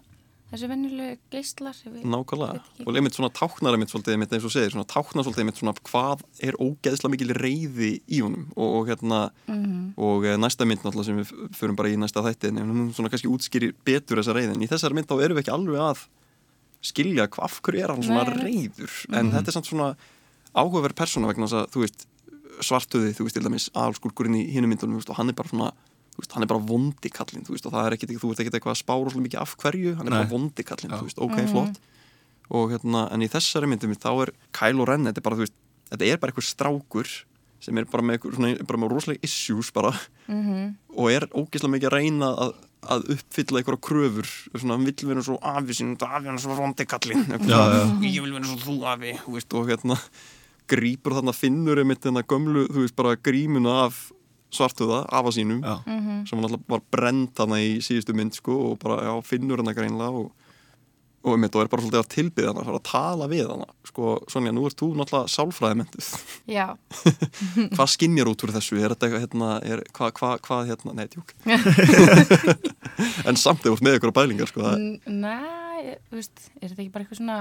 [1.31, 4.87] geislar ég veit- Nákvæmlega, og einmitt svona táknar einmitt svolítið einmitt eins og segir, svona
[4.89, 9.93] táknar svolítið einmitt svona hvað er ógeðslega mikil reyði í honum og, og hérna Mhm.
[9.99, 13.11] og eh, næsta mynd náttúrulega sem við förum bara í næsta þætti en hún svona
[13.11, 15.99] kannski útskýrir betur þessa reyðin í þessari mynd þá erum við ekki alveg að
[16.83, 18.39] skilja hvað af hverju er hann svona Nei.
[18.45, 19.97] reyður en þetta er samt svona
[20.55, 22.07] áhugaverð persóna vegna þess að þú veist
[22.65, 25.49] svartöði, þú veist til dæmis aðalskúrkurinn í hinum myndunum þú veist, og hann er bara
[25.53, 25.71] svona
[26.15, 28.41] þú veist, hann er bara vondi kallinn, þú veist, og það er ekkit, þú veist
[28.43, 30.19] ekkit eitthvað að spára svolítið mikið af hverju, hann er Nei.
[30.19, 30.99] bara vondi kallinn, Já.
[30.99, 31.51] þú veist, ok, Mhm.
[31.53, 31.79] flott
[32.51, 35.53] og hérna, en í þessari myndum þá er Kylo Ren, þetta er bara, þú veist
[35.93, 37.09] þetta er bara eitthvað strákur
[37.61, 39.93] sem er bara með, eitthvað, svona, bara með rosalega issues bara
[40.29, 40.75] Mhm.
[40.97, 42.55] og er ógeðslega mikið að reyna að,
[42.87, 46.55] að uppfylla einhverja kröfur svona, hann vill vera svo afi sín afi hann er svo
[47.75, 47.81] já.
[48.07, 49.97] ég vil vera svo þú afi þú veist, og hérna
[50.69, 54.13] grípur þarna finnur einmitt þarna gömlu, þú veist, bara grímuna af
[54.55, 55.83] svartuða, afa sínum Já.
[55.85, 56.27] Mhm.
[56.29, 59.75] sem hann alltaf var brend hana í síðustu mynd sko, og bara, já, finnur hana
[59.75, 60.31] greinlega og,
[61.25, 63.67] og einmitt, og er bara svolítið að tilbyða hana fara að tala við hana.
[63.89, 66.11] Sko, Sonja, nú ert þú náttúrulega sálfræðimendið
[66.55, 66.67] já,
[67.75, 71.09] hvað skinnjar út úr þessu, er þetta eitthvað hérna, er, hvað, hvað, hvað, hérna, nei,
[71.13, 71.35] tjók
[73.29, 74.73] en samt þú ert með ykkur á bælingar, sko,
[75.09, 77.41] Nei, þú veist, er þetta ekki bara eitthvað svona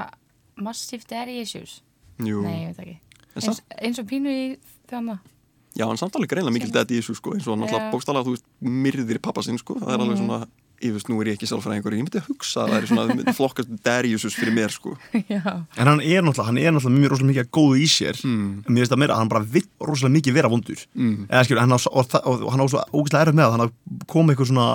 [0.58, 1.80] massive daddy issues?
[2.26, 2.42] jú.
[2.42, 3.00] Nei, ég veit ekki.
[3.38, 4.46] En eins, eins og pínu í
[4.90, 5.34] þannig
[5.78, 8.34] Já, hann samt alveg greinlega mikil dead í þessu sko, eins og alltaf bókstala þú
[8.34, 10.40] veist, myrðir pappa sinn sko, það er alveg svona
[10.84, 13.34] ég veist, nú er ég ekki sálfræðingur, ég myndi að hugsa að það er svona
[13.40, 14.94] flokkast Dariusus fyrir mér sko.
[15.34, 15.42] Já,
[15.78, 18.20] En hann er náttúrulega, hann er náttúrulega mjög rosalega mikið að góðu í sér.
[18.24, 18.52] Mm.
[18.66, 20.84] en mér finnst það meira að hann bara vill rosalega mikið vera vondur.
[20.94, 21.18] Mm.
[21.32, 23.56] eða skilur, hann á, og, það- og, og hann á svo ógæslega erfið með það,
[23.58, 24.70] hann að koma eitthvað svona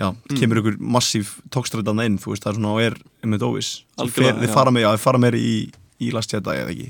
[0.00, 0.36] já, Mm.
[0.40, 3.68] kemur ykkur massív tókstræðan inn, þú veist, það er svona og er um þetta óvis,
[4.00, 5.52] þið fara með, já, þið fara með í,
[6.00, 6.88] í Last Jedi eða ekki?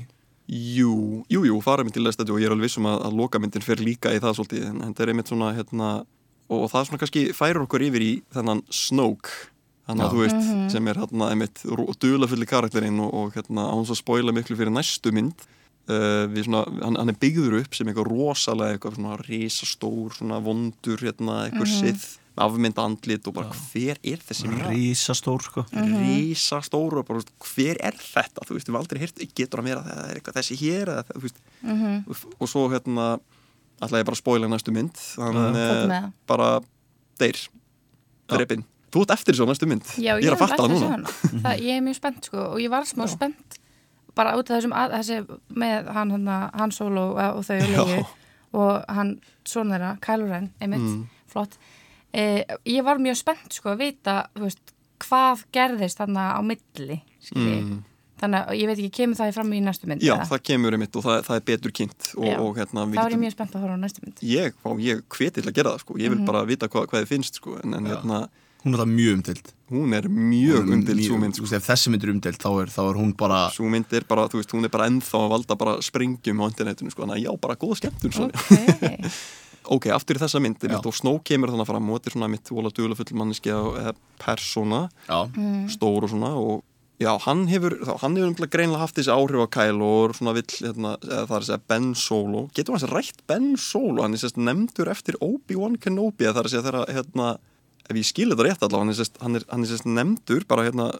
[0.53, 3.63] Jú, jú, jú, fara mynd til lest og ég er alveg vissum að, að lokamyndin
[3.63, 5.89] fer líka í það svolítið, en þetta er einmitt svona hérna,
[6.53, 9.49] og, og það svona kannski færir okkur yfir í þennan Snoke.
[9.83, 11.65] Þannig að þú veist, sem er hérna einmitt
[11.99, 15.43] dulafulli karakterinn og, og hérna án svo að spoila miklu fyrir næstu mynd.
[15.83, 20.37] Uh, við svona, hann, hann er byggður upp sem eitthvað rosalega, eitthvað svona risastór svona
[20.45, 22.05] vondur, hérna, eitthvað mm sið
[22.39, 24.71] afmynda andlit og bara hver er þessi maður?
[24.73, 25.63] Rísastór sko.
[25.73, 28.45] Risastór og bara, þú veist, hver er þetta?
[28.47, 31.23] Þú veist, við aldrei hirt, getur að vera það er eitthvað þessi hér eða, þú
[31.27, 31.43] veist,
[32.07, 33.07] og, og svo hérna
[33.87, 35.01] ætla ég bara að spoila næstu mynd.
[35.17, 35.27] Já.
[35.29, 35.89] Eh, með.
[35.91, 36.07] það.
[36.27, 36.49] bara
[37.19, 37.41] deyr.
[38.33, 39.83] Drepin, þú ert eftir svo næstu mynd.
[39.99, 41.13] Já, ég er að fatta það núna.
[41.43, 43.59] það, Ég er mjög spennt sko og ég var smá spennt
[44.15, 45.15] bara út af þessum að, þessi,
[45.57, 47.65] með hann, hann, hann solo og, og þau Já.
[47.73, 48.03] legu
[48.53, 49.15] og hann
[49.49, 51.07] svona þeirra, Kylo Ren, einmitt, Mm.
[51.33, 51.55] flott.
[52.13, 56.99] Eh, Ég var mjög spennt sko að vita, þú veist, hvað gerðist þarna á milli,
[57.19, 57.57] skilji.
[57.63, 57.79] Mm.
[58.23, 60.27] Þannig að ég veit ekki, kemur það fram í næstu mynd já, eða?
[60.31, 63.03] það kemur einmitt og það, það er betur kynnt og, og hérna við Það var
[63.03, 65.57] ég getum- mjög spennt að horfa á næstu mynd ég, á, ég hveti til að
[65.59, 66.25] gera það sko, ég vil Mhm.
[66.31, 68.21] bara vita hvað, hvað þið finnst sko, en, en hérna,
[68.63, 71.49] Hún er það mjög umdild hún er mjög umdild svo mynd sko.
[71.57, 74.27] ef þessi mynd er umdild þá er, þá er hún bara svo mynd er bara,
[74.31, 77.25] þú veist, hún er bara ennþá að valda bara sprengjum á internetinu, sko, þannig að
[77.27, 78.29] já, bara góða skemmtun svo.
[78.31, 79.11] Ok,
[79.75, 80.69] ok, aftur í þessa mynd, Já.
[80.77, 83.51] mitt, og Snow kemur þannig fram og þetta er svona mitt vola dugla full manneski
[83.51, 85.19] eða persóna, Já,
[85.75, 86.63] stór og svona og
[87.01, 90.49] já, hann hefur, hann hefur umtla greinlega haft þessi áhrif á Kylo og svona vill,
[90.51, 94.17] hérna, eða það er að segja Ben Solo, getur hann að rætt Ben Solo, hann
[94.17, 97.31] er sérst nefndur eftir Obi-Wan Kenobi, það er að segja þeirra, hérna,
[97.89, 100.47] ef ég skil þetta rétt allavega, hann er sérst, hann er, hann er sérst nefndur
[100.49, 100.91] bara hérna,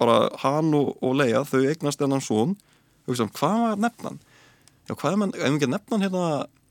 [0.00, 2.58] bara hann og, og Leia, þau eignast hennan svon,
[3.08, 4.20] hugsa, hvað var nefnan?
[4.84, 6.28] Já, hvað er mann, ef ekki að nefna hann hérna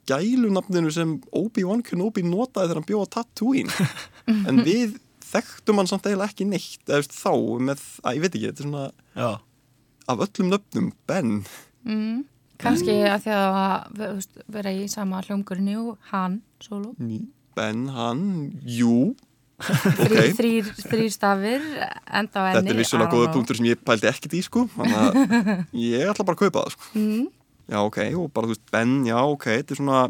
[0.10, 3.90] gælunafninu sem Obi-Wan Kenobi notaði þegar hann bjóða Tatooine.
[4.50, 4.98] En við
[5.34, 7.34] þekktum hann samt eiginlega ekki neitt veist, þá
[7.70, 8.86] með, að ég veit ekki, þetta er svona
[9.18, 9.30] já.
[10.14, 11.36] af öllum nöfnum, Ben.
[11.88, 12.24] Mm.
[12.64, 16.94] Kannski að því að veist, vera í sama hljómgurinu og hann, solo.
[17.58, 18.26] Ben, hann,
[18.66, 19.14] jú.
[19.64, 23.84] Þrýr, ok, þrýr, þrýr stafir enda á enni þetta er vissulega góða punktur sem ég
[23.86, 25.20] pældi ekkert í sko þannig að
[25.94, 26.88] ég ætla bara að kaupa það sko.
[26.98, 27.28] Mm.
[27.70, 30.02] já, ok, og bara, þú veist, Ben, já, ok þetta er svona,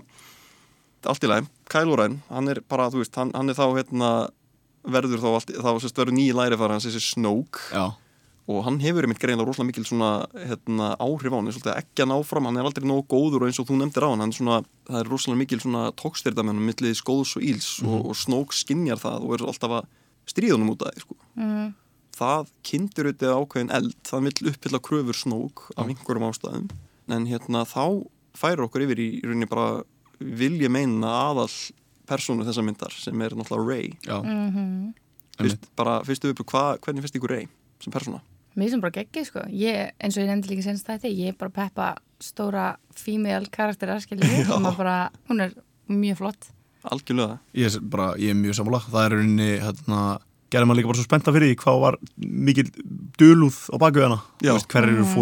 [1.12, 4.10] allt í læg Kylo Ren, hann er bara, þú veist, hann, hann er þá hérna,
[4.84, 7.86] verður þá allt, þá sérst verður nýja læri fara hans þessi Snoke Já,
[8.52, 12.04] og hann hefur einmitt greinlega rosalega mikil svona hérna, áhrif á hann, er svolítið ekki
[12.04, 14.24] að ná fram hann er aldrei nógu góður og eins og þú nefndir á hann,
[14.24, 14.58] hann er svona,
[14.90, 18.58] það er rosalega mikil svona tókstyrta með hann millið skóðs og íls og, og Snoke
[18.58, 19.88] skinjar það og er alltaf að
[20.34, 21.18] stríða honum út af því sko.
[21.40, 21.70] Mm.
[22.20, 26.68] það kindur auðvitað ákveðin eld það vill uppfylla kröfur Snoke af einhverjum ástæðum
[27.16, 27.86] en hérna þá
[28.36, 29.84] færir okkur yfir í, í rauninni bara
[30.20, 31.48] vilja meina aðal
[32.10, 33.96] persónu þessa myndar sem er náttúrulega Rey.
[34.06, 34.20] Já.
[34.22, 34.94] Mm
[35.34, 37.48] Fyrst, bara fyrstu við, hva, hvernig finnst ykkur Rey
[37.82, 38.20] sem persóna?
[38.54, 39.46] Mér sem bara geggið sko.
[39.50, 41.88] Ég, eins og ég nefndi líka senst þetta ég er bara peppa
[42.22, 44.52] stóra female karaktera skilji Já.
[44.54, 44.98] og maður bara,
[45.32, 45.56] hún er
[45.90, 46.52] mjög flott.
[46.86, 47.40] Algjörlega.
[47.58, 48.84] Ég er, bara, ég er mjög sammála.
[48.92, 50.04] Það er rauninni, hérna
[50.54, 51.98] gerði maður líka bara svo spennta fyrir því hvað var
[52.48, 52.68] mikil
[53.20, 53.76] dulúð á
[54.54, 55.14] veist, hver eru Mhm.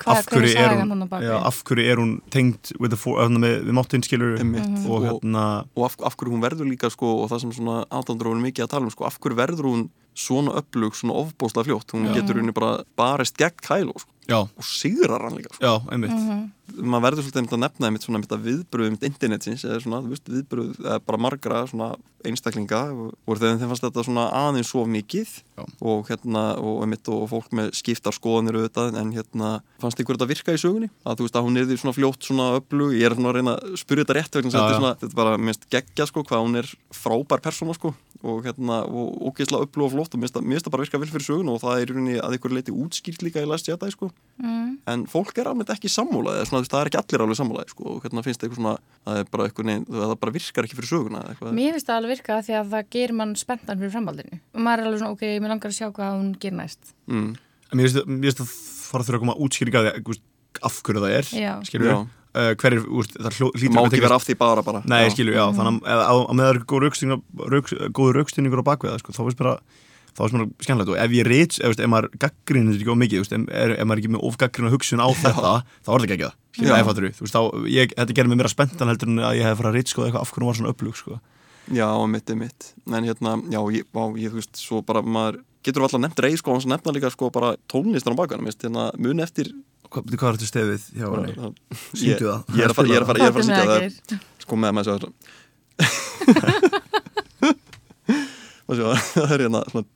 [0.00, 3.72] hva, af hver hverju er hún, já, af hverju er hún tengd for, hérna, við
[3.76, 4.86] máttinn skilur Einmitt.
[4.86, 5.44] og Og- hérna
[5.76, 8.64] og af, af hverju hún verður líka sko, og það sem svona átandur voru mikið
[8.64, 12.14] að tala um sko, af hverju verður hún svona upplug svona ofbóðslega fljótt, hún Já.
[12.20, 15.62] getur henni bara barist gegn Kylo sko, já, og sigrar hann líka sko.
[15.64, 16.50] já, einmitt Mhm.
[16.86, 20.08] maður verður svolítið einmitt að nefna einmitt svona einmitt að viðbröðum internetsins eða svona, þú
[20.12, 24.84] veist, viðbröð eða bara margra svona einstaklinga og, þegar þeim fannst þetta svona aðeins svo
[24.86, 25.64] mikið Já.
[25.82, 30.28] og hérna og einmitt og fólk með skiptar skoðanir auðvitað en hérna fannst ykkur þetta
[30.30, 33.06] virka í sögunni að þú veist að hún er því svona fljótt svona upplug ég
[33.10, 34.80] er svona að reyna að spyrja þetta rétt vegna þess að Já, þetta er já.
[34.80, 38.82] svona, þetta er bara minnst geggja sko hvað hún er frábær persóna sko og hérna
[38.84, 41.76] og ógeðslega upplug og flott og minnst það bara virka vel fyrir sögun og það
[41.80, 44.10] er í rauninni að ykkur leiti útskýrt líka í Last Jedi sko
[44.42, 44.72] mm.
[44.92, 48.04] en fólk er alveg ekki sammálaði svona, það er ekki allir alveg sammálaði sko, og
[48.04, 48.74] hérna finnst eitthvað svona
[49.08, 51.54] það er bara eitthvað neinn, það bara virkar ekki fyrir söguna eða eitthvað.
[51.60, 54.84] Mér finnst það alveg virka því að það gerir mann spenntan fyrir framhaldinu og maður
[54.84, 57.30] er alveg svona, ok, mér langar að sjá hvað hún gerir næst mm,
[57.70, 58.54] En mér finnst mér finnst að
[58.90, 59.82] fara að þurfa að koma útskýringa
[60.66, 61.52] af hverju það er Já.
[61.66, 62.00] skilur við,
[62.34, 64.82] uh, hver er, úr, það hlýtur má ekki vera af því bara bara.
[64.86, 65.12] Nei, Já.
[65.14, 68.62] skilur, já, þannig að eða á, á með það er góð raukstunningur rauk, góður raukstunningur
[68.62, 69.62] á bakveða, sko, þá finnst mér að
[70.10, 70.90] þá mér að skemmtilegt.
[70.90, 73.96] Og ef ég reyts, ef, ef maður gaggrinir ekki of mikið, ef, er- ef maður
[73.96, 75.52] er ekki með ofgaggrina hugsun á þetta,
[75.86, 76.38] þá er það ekki það
[77.14, 79.70] þú veist, þá, ég, þetta gerir mig meira spenntan heldur en að ég hef farið
[79.70, 81.20] að reyts, sko, eitthvað af hvernig var svona upplug, sko.
[81.70, 85.38] Já, mitt er mitt en hérna, já, ég, á, ég, þú veist, svo bara maður
[85.62, 88.88] getur alltaf nefnt reið sko, hans nefna líka sko bara tónlistan á bakana, minnst, hérna,
[88.98, 89.52] mun eftir
[89.90, 91.32] Hvað, er þetta stefið hjá henni?
[91.34, 91.54] ég,
[91.98, 92.40] Syngdu það.
[92.54, 93.82] ég er að fara, ég er að fara, ég er að syngja það
[94.44, 95.10] sko með maður þetta
[98.70, 99.88] maður sjá það er hérna svona.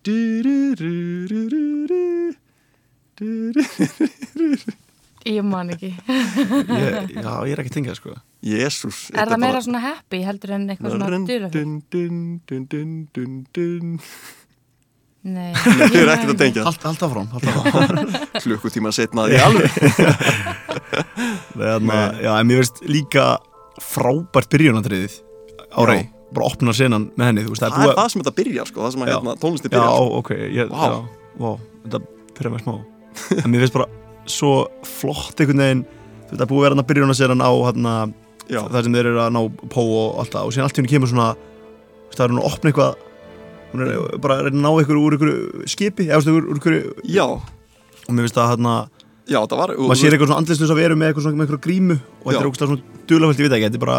[5.24, 5.88] Ég man ekki.
[5.88, 8.12] ég, já, ég er ekki það sko
[8.44, 11.64] Jésús Er það meira svona happy heldur en eitthvað svona dulafur?
[15.24, 15.54] Nei.
[15.94, 18.10] Ég er ekkert að tengja Hald, hald áfram, hald áfram
[18.44, 19.78] Klukkutíma setna því alveg
[22.20, 23.24] já, en mér veist líka
[23.80, 25.14] frábært byrjunandriðið
[25.72, 25.86] á Já.
[25.88, 26.02] rey
[26.34, 28.92] bara opna senan með henni, þú veist, Það er það sem þetta byrja sko, það
[28.94, 29.14] sem að Já.
[29.14, 30.18] hérna, tónlisti Já, byrja sko.
[30.20, 30.84] ok, ég, Vá.
[30.84, 30.98] já,
[31.40, 31.50] vá,
[31.86, 32.02] þetta
[32.36, 32.74] fyrir mig smá
[33.40, 33.88] En mér finnst bara
[34.34, 34.52] svo
[34.88, 35.84] flott einhvern veginn
[36.34, 37.94] að búið að vera hann að hann á hérna,
[38.50, 38.60] Já.
[38.68, 40.92] það sem þeir eru að ná pó og allt það og síðan allt í henni
[40.92, 43.04] kemur svona þú veist, það er hún að opna eitthvað
[43.74, 45.32] hún er bara að að ná ykkur úr ykkur
[45.70, 48.74] skipi eða úr, ykkur Já, og mér finnst það hérna,
[49.26, 51.64] já, það var maður sér eitthvað svona andlistus að vera með eitthvað svona með eitthvað
[51.66, 53.98] grímu og þetta er ógustlega svona dulaföld, ég veit ekki, þetta er bara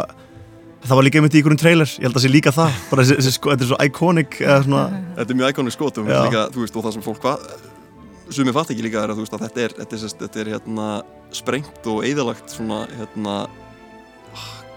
[0.85, 3.05] það var líka einmitt í ykkur trailer, ég held að það sé líka það bara
[3.09, 4.83] þessi, sko, þetta er svo iconic eða svona,
[5.17, 7.47] Þetta er mjög íkónu skotum líka, þú veist, og það sem fólk hvað
[8.33, 10.51] sem ég fatt ekki líka er að veist að þetta er, þetta er, þetta er
[10.55, 10.88] hérna
[11.35, 13.35] sprengt og eðalagt svona hérna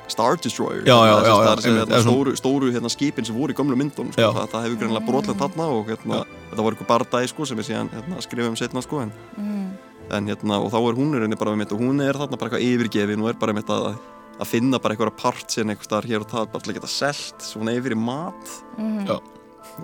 [0.09, 3.25] Star Destroyer Já, já, er, já, það já, er, sem, hérna, stóru, stóru hérna, skipin
[3.29, 6.65] sem voru í gömlu myndunum sko, það, það hefur greinlega brotlent þarna og hérna, þetta
[6.67, 9.71] var eitthvað bardæði sko, sem við síðan hérna, skrifum setna sko, en, Mm.
[10.11, 12.39] en hérna, og þá er hún er henni bara með mitt og hún er þarna
[12.41, 13.99] bara eitthvað yfirgefin og er bara með að,
[14.41, 16.93] að finna bara eitthvað part sinni eitthvað staðar hér og það bara til að geta
[16.95, 19.07] selt svona yfir í mat Mhm.
[19.07, 19.19] Já.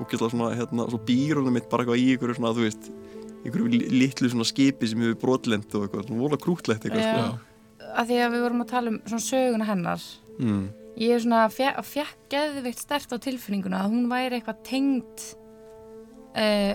[0.01, 2.89] og geta svona, hérna, svo býr hún mitt bara eitthvað í ykkur svona, þú veist
[3.45, 7.39] ykkur litlu svona skipi sem hefur brotlent og eitthvað, svona vola krútlegt eitthvað sko.
[7.95, 10.03] Að því að við vorum að tala um svona söguna hennar.
[10.41, 10.65] mm.
[10.99, 15.25] Ég er svona, fe- fekk geðvikt stert á tilfinninguna að hún væri eitthvað tengd
[16.39, 16.75] uh,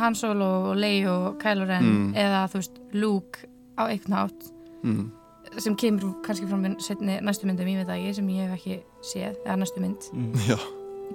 [0.00, 2.14] Han Solo og Leia og Kylo Ren Mm.
[2.14, 3.44] eða þú veist Luke
[3.76, 4.50] á einhvern hátt
[4.84, 5.10] Mm.
[5.58, 8.76] sem kemur kannski frá setni næstu myndum, ég veit það ekki, sem ég hef ekki
[9.02, 10.00] séð eða næstu mynd,
[10.48, 10.56] Já,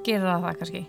[0.05, 0.86] gerir það það kannski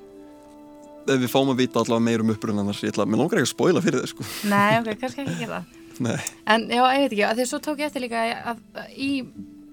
[1.06, 3.54] ef við fáum að vita allavega meir um upprunnar ég ætla, mér langar ekki að
[3.54, 5.64] spoila fyrir þið sko Nei, ok, kannski ekki gera það
[6.04, 8.64] Nei, En já, ég veit ekki, að því að svo tók ég eftir líka að,
[8.76, 9.11] að í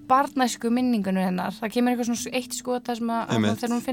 [0.08, 3.84] barnæsku minningunum hennar, það kemur eitthvað svona eitt skota sem að, að þegar hún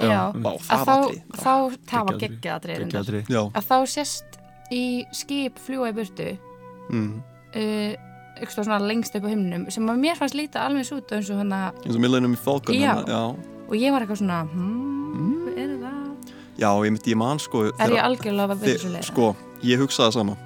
[0.00, 1.06] Já, Vá, að það
[1.40, 3.42] þá, það var Geggjað geggjaðatrið geggjadri já.
[3.46, 4.38] Að þá sést
[4.70, 4.84] í
[5.16, 6.28] skip fljúa í burtu
[6.90, 7.10] mm.
[7.58, 7.94] uh,
[8.40, 11.30] eitthvað svona lengst upp á himnum sem að mér fannst líta alveg svo út eins
[11.32, 12.94] og hana eins og Millennium Falcon Já.
[12.94, 13.56] hérna, já.
[13.66, 16.36] og ég var eitthvað svona hmm, hvað er það?
[16.56, 19.10] já, ég myndi ég man sko Er ég algjörlega að vera leið?
[19.10, 19.34] sko,
[19.66, 20.38] ég hugsaði það sama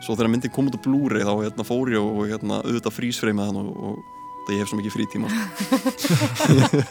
[0.00, 3.50] svo þegar myndin kom út á Blu-ray þá hérna, fór ég og hérna, auðvitað frísfreymið
[3.50, 3.96] hann og, og
[4.46, 5.40] það ég hef svo mikið frítíma sko.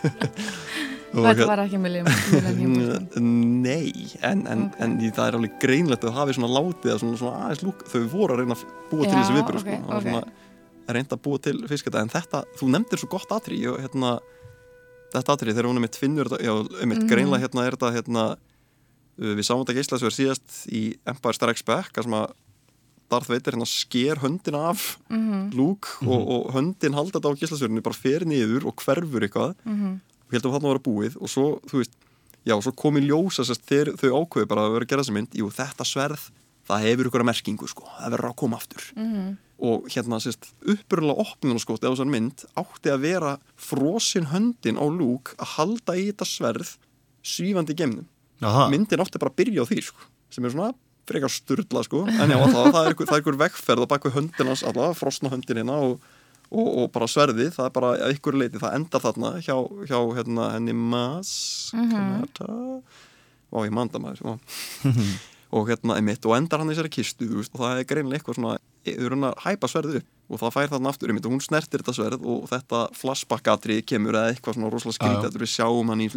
[1.09, 3.29] Þetta hérna- var ekki Millennium Falcon.
[3.63, 4.75] Nei, en, en, Ok.
[4.85, 8.03] en það er alveg greinlegt að hafi svona látið að svona, svona aðeins lúk, þau
[8.11, 9.79] voru að reyna að búa til Já, þessi viðbyrð ok, sko.
[9.79, 10.09] Það var ok.
[10.09, 14.11] svona reynd að búa til fiskata en þetta, þú nefndir svo gott atri og hérna,
[15.15, 16.53] þetta atri þegar hún er finnur þetta, já,
[16.85, 17.09] mitt Mhm.
[17.09, 18.27] greinlega hérna er þetta hérna,
[19.17, 22.29] við sáum þetta geislasverð síðast í Empire Strikes Back þar sem að
[23.09, 27.81] Darth Vader hérna sker höndina af Mhm, Luke og, og höndin halda þetta á geislasverðinu
[27.85, 29.55] bara fer niður og hverfur eitthvað.
[29.65, 29.99] Mhm.
[30.29, 31.95] og heldum þarna að vera búið og svo, þú veist,
[32.45, 35.15] já, svo kom í ljósa sérst, þeir, þau ákveðu bara að vera að gera þessi
[35.17, 35.31] mynd.
[35.33, 36.29] Jú, þetta sverð,
[36.69, 38.83] það hefur ykkur að merkingu sko, það verður að koma aftur.
[38.95, 39.37] Mhm.
[39.59, 45.35] og hérna, sérst, uppurlega opnunarskóti á þessar mynd átti að vera frosin höndin á lúk
[45.35, 46.77] að halda í þetta sverð
[47.23, 47.75] svífandi
[48.41, 49.99] Aha, myndin átti bara að byrja á því sko,
[50.31, 50.71] sem er svona
[51.09, 54.97] frekar sturla sko, en já, alltaf, það er er ykkur vegferð á baku höndinans, alltaf,
[55.01, 55.99] frosna höndinina og,
[56.49, 59.55] og, og bara sverðið, það er bara að ykkur leiti, það endar þarna hjá,
[59.89, 61.33] hjá hérna, henni Mas
[61.73, 62.49] Kanata.
[63.49, 64.57] Og ég manda maður og,
[65.51, 68.19] og hérna, einmitt, og endar hann í þessari kistu, þú veist, og það er greinilega
[68.21, 71.31] eitthvað svona, eru hann að hæpa sverðið upp og það fær þarna aftur, einmitt, og
[71.33, 75.51] hún snertir þetta sverð og þetta flashback-atrið kemur eða eitthvað svona rosalega skrítið, þetta við
[75.55, 76.09] sjáum hann í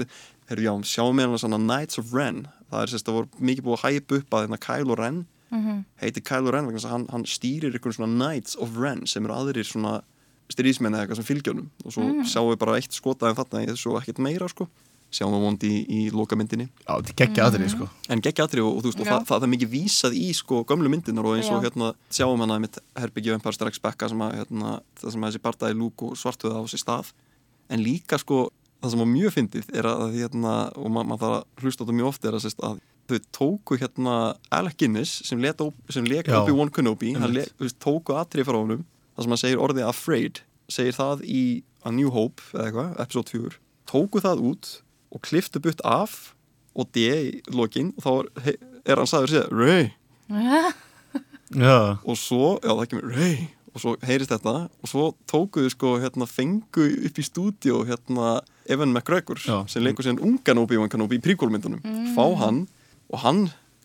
[0.50, 2.42] Herru, já, sjáum við hann svona Knights of Ren.
[2.68, 5.84] Það er sérst að voru mikið búið að hæpa upp að hérna Kylo Ren Mhm.
[6.00, 9.24] heitir Kylo Ren vegna þess að hann, hann stýrir ykkur svona Knights of Ren sem
[9.26, 10.02] eru aðrir svona
[10.48, 13.92] stríðsmenn eða eitthvað sem fylgjónum og svo sjáum við bara eitt skotaðin þarna í þessu
[13.92, 14.68] og ekkert meira sko
[15.12, 16.68] sjáum við vondi í, í lokamyndinni.
[16.82, 17.88] Já, þetta er geggjadri sko.
[18.12, 20.62] En geggja aðri og, og, veist, og það, það, það er mikið vísað í sko
[20.68, 24.24] gömlu myndinar og eins og hérna sjáum hann að mitt herbyggju Empire Strikes Back sem
[24.24, 27.12] að, hérna, það sem að þessi bardaði lúk og svartuða á sér stað.
[27.72, 28.46] En líka sko
[28.82, 31.98] það sem var mjög fyndið er að hérna, og ma maður þarf að hlusta þetta
[31.98, 34.14] mjög oft er að, sérst, að þau tóku hérna
[34.54, 35.42] Alec Guinness sem,
[35.92, 36.38] sem leik Já.
[36.40, 40.96] Obi-Wan Kenobi le, veist, tóku atrið frá honum það sem hann segir orðið afraid segir
[40.96, 41.42] það í
[41.82, 44.72] A New Hope eða eitthvað, episode 4 tóku það út
[45.12, 46.34] og kliftu butt af
[46.72, 48.56] og D í lokin og þá er,
[48.88, 49.90] er hann sagður sér Ray.
[51.52, 53.34] Já, og svo, já það kemur Ray.
[53.72, 58.92] Og svo heyrist þetta og svo tókuðu sko hérna fengu upp í stúdíu hérna Evan
[58.92, 59.62] McGregor Já.
[59.68, 61.80] sem leikur síðan ungan Obi-Wan Kenobi í príkólmyndunum
[62.16, 62.66] fá hann
[63.12, 63.40] og hann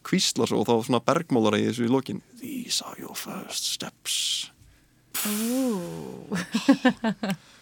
[0.07, 2.21] kvíslar svo og þá svona bergmálar í þessu í lokin.
[2.39, 4.51] These are your first steps.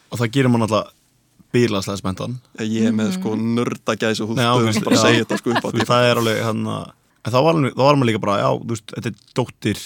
[0.06, 0.94] Og það gerir mann alltaf
[1.56, 5.40] bílaslega spenntan Ég er með sko nörda gæs og þú ágúst, bara að segja þetta
[5.42, 6.86] sko upp á veist, það er alveg hann að
[7.26, 9.80] en þá var, alveg- þá var maður líka bara, já, þú veist, þetta er dóttir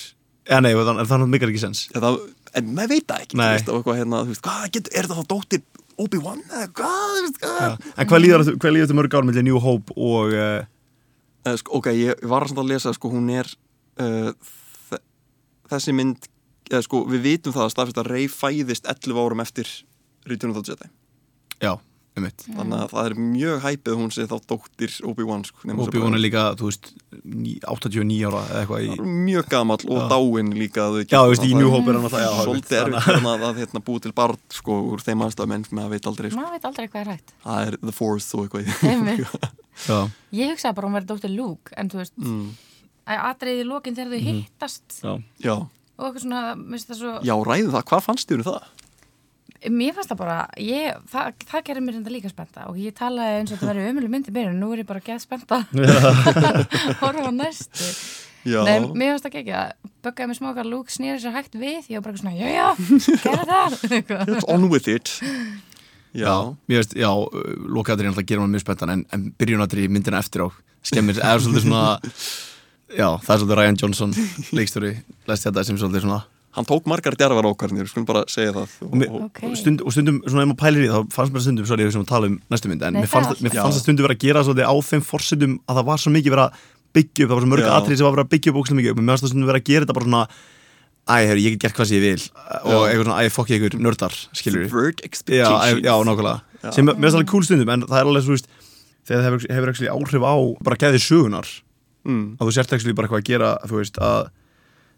[0.49, 1.85] eða nei, það, það er mikilvæg ekki sens.
[1.93, 2.17] Það,
[2.59, 5.27] En maður veit það ekki þú veist, hérna, þú veist, hvað getur, er það þá
[5.29, 5.61] dóttir
[5.99, 7.43] Obi-Wan eða hvað, veist,
[8.01, 10.63] en hvað líður hvað líður þetta mörg ár með New Hope og uh,
[11.47, 13.47] Eh, sko, Ok, ég var að lesa sko, hún er
[14.01, 14.33] uh,
[14.89, 14.99] þe-
[15.71, 16.25] þessi mynd
[16.71, 19.69] eða, sko, við vitum það að að Rey fæðist 11 árum eftir
[20.27, 20.89] Return of the Jedi
[21.63, 21.73] já,
[22.19, 26.17] um mitt þannig að það er mjög hæpið hún sé þá dóttir Obi-Wan sko, bjóðan
[26.17, 26.89] er líka, þú veist
[27.23, 31.33] ní- 89 ára eða eitthvað í mjög gamall og dáinn líka að þau já, þú
[31.33, 34.13] veist, í Hope er hann alltaf já, svolítið þannig erfitt hérna að, hérna, búi til
[34.17, 36.41] barn sko, úr þeim aðstæðum en maður veit aldrei sko.
[36.41, 37.35] maður veit aldrei hvað er hægt.
[37.45, 39.99] Það er the fourth og eitthvað já,
[40.35, 42.47] ég hugsaði bara hún verið dóttir Luke en þú veist, mm,
[43.09, 45.13] að atriði í lokin þegar þau hittast já,
[45.45, 45.55] já,
[46.99, 48.67] svo já, ræðu það, hvað fannst þér um það?
[49.67, 53.41] Mér fannst það bara, ég, það, það gerir mér enda líka spennta og ég talaði
[53.41, 55.61] eins og þetta verið umölu myndi byrjun, nú er ég bara geð spennta
[57.01, 57.89] horfa á næstu.
[58.47, 59.73] Já, Nei, mér fannst það ekki að
[60.05, 62.67] böggaði mig smákar Luke snýri sér hægt við, ég var bara svona, já, já,
[63.25, 63.75] gera það.
[64.37, 65.11] It's on with it.
[66.15, 66.35] Já, Já,
[66.71, 67.09] mér veist, já
[67.69, 70.49] lokaðurinn alltaf gerir mann mjög spenntan en, en byrjunatri myndina eftir á
[70.81, 71.83] skemmir, eða svolítið svona
[72.99, 74.15] já, það er svolítið Ryan Johnson
[74.57, 74.93] leikstjóri,
[75.29, 76.23] læst þetta sem svolítið svona
[76.59, 78.73] hann tók margar djarfar ákvarðinir, skulum bara segja það.
[78.85, 79.39] Og, mér, Ok.
[79.47, 81.85] og, stund, og stundum, svona ef maður pælir í það, þá fannst mér stundum, sorry,
[81.87, 83.79] ég sem að tala um næstu mynd, en Nei, mér fannst, það er mér fannst
[83.79, 86.45] það stundum vera að gera svolítið á þeim forsendum að það var svo mikið vera
[86.49, 86.53] að
[86.99, 87.73] byggja upp, það var svo mörg Já.
[87.79, 89.59] atrið sem var vera að byggja upp ókslega mikið upp, mér fannst það stundum vera
[89.59, 90.23] að gera þetta bara svona
[91.09, 92.23] æ, herru, ég get gert hvað sem ég vil.
[92.69, 94.67] Og eitthvað svona, æ, fokk ég ykkur nördar, skilur
[95.25, 95.47] já,
[95.79, 96.39] já, nákvæmlega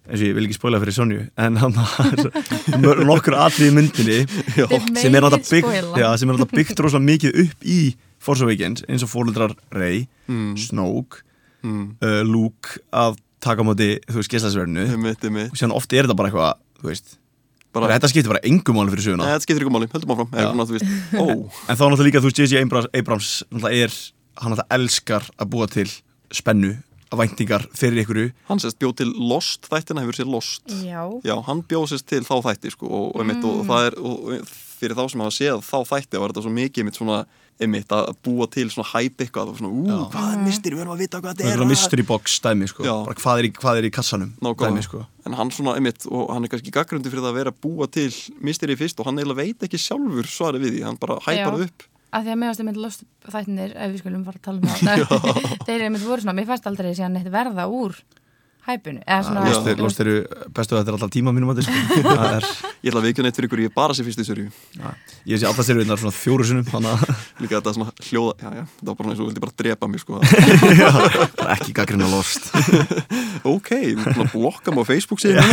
[0.09, 4.19] eins og ég vil ekki spoila fyrir Sonju en hann var nokkur atrið í myndinni
[4.97, 5.99] sem er náttúrulega byggt, spoila.
[6.01, 7.79] já, sem er náttúrulega byggt rosalega mikið upp í
[8.21, 10.53] Force Awakens eins og fóröldrar Rey, Mm.
[10.57, 11.23] Snoke
[11.61, 11.95] Mm.
[12.01, 15.51] uh, Luke að taka á móti þú veist gæslasverðinu Einmitt, einmitt.
[15.53, 17.17] og síðan oft er þetta bara eitthvað þú veist,
[17.73, 20.71] Bara, bara, þetta skiptir bara engum máli fyrir söguna þetta skiptir ykkur máli, höldum áfram
[20.73, 21.25] veist, ó,
[21.69, 22.63] en þá náttúrulega líka þú veist J.J.
[22.97, 23.93] Abrams, náttúrulega er,
[24.41, 25.87] hann náttúrulega elskar að búa til
[26.33, 26.71] spennu,
[27.19, 31.63] væntingar fyrir ykkur hann sérst bjóð til Lost þættina, hefur sér Lost Já, Já, hann
[31.67, 35.03] bjóð sérst til þá þætti sko, og, og, einmitt, og, það er og, fyrir þá
[35.11, 37.21] sem hafa séð þá þætti var þetta svo mikið einmitt svona
[37.61, 39.97] einmitt að búa til svona hæp eitthvað og svona, ú, Já.
[40.15, 42.69] hvað er mistir, við erum að vita hvað þetta er er svona mystery box dæmi
[42.71, 42.85] sko.
[43.21, 44.71] Hvað er, í, hvað er í kassanum Nákvæmlega.
[44.71, 45.03] dæmi sko.
[45.27, 47.87] en hann svona einmitt og hann er kannski gaggrundi fyrir það að vera að búa
[47.91, 48.09] til
[48.41, 51.85] misteri fyrst og hann eiginlega veit ekki sjálfur svarið við því, hann bara hæpar upp
[52.11, 54.67] að því að mér varst einmitt lost þættinir, ef við skulum fara að tala um
[54.71, 55.35] það.
[55.67, 58.01] Þeir einmitt voru svona, mér fannst aldrei síðan neitt verða úr
[58.65, 60.15] hæpunu eða svona, Lost, er, Lost eru
[60.53, 61.77] bestu þetta er alltaf tíma mínum að sko.
[62.05, 62.47] það er,
[62.83, 64.49] ég ætla að vikja neitt fyrir ykkur, ég er bara sér fyrstu sörju
[65.31, 67.05] ég sé alltaf sér svona fjóru sinum að
[67.41, 70.03] líka þetta svona hljóða, já já, það var bara eins og vildi bara drepa mig
[70.03, 70.21] sko.
[71.41, 72.51] Það er ekki gaggrinn að Lost.
[73.49, 75.49] Ok, að blokka mig á Facebook síðan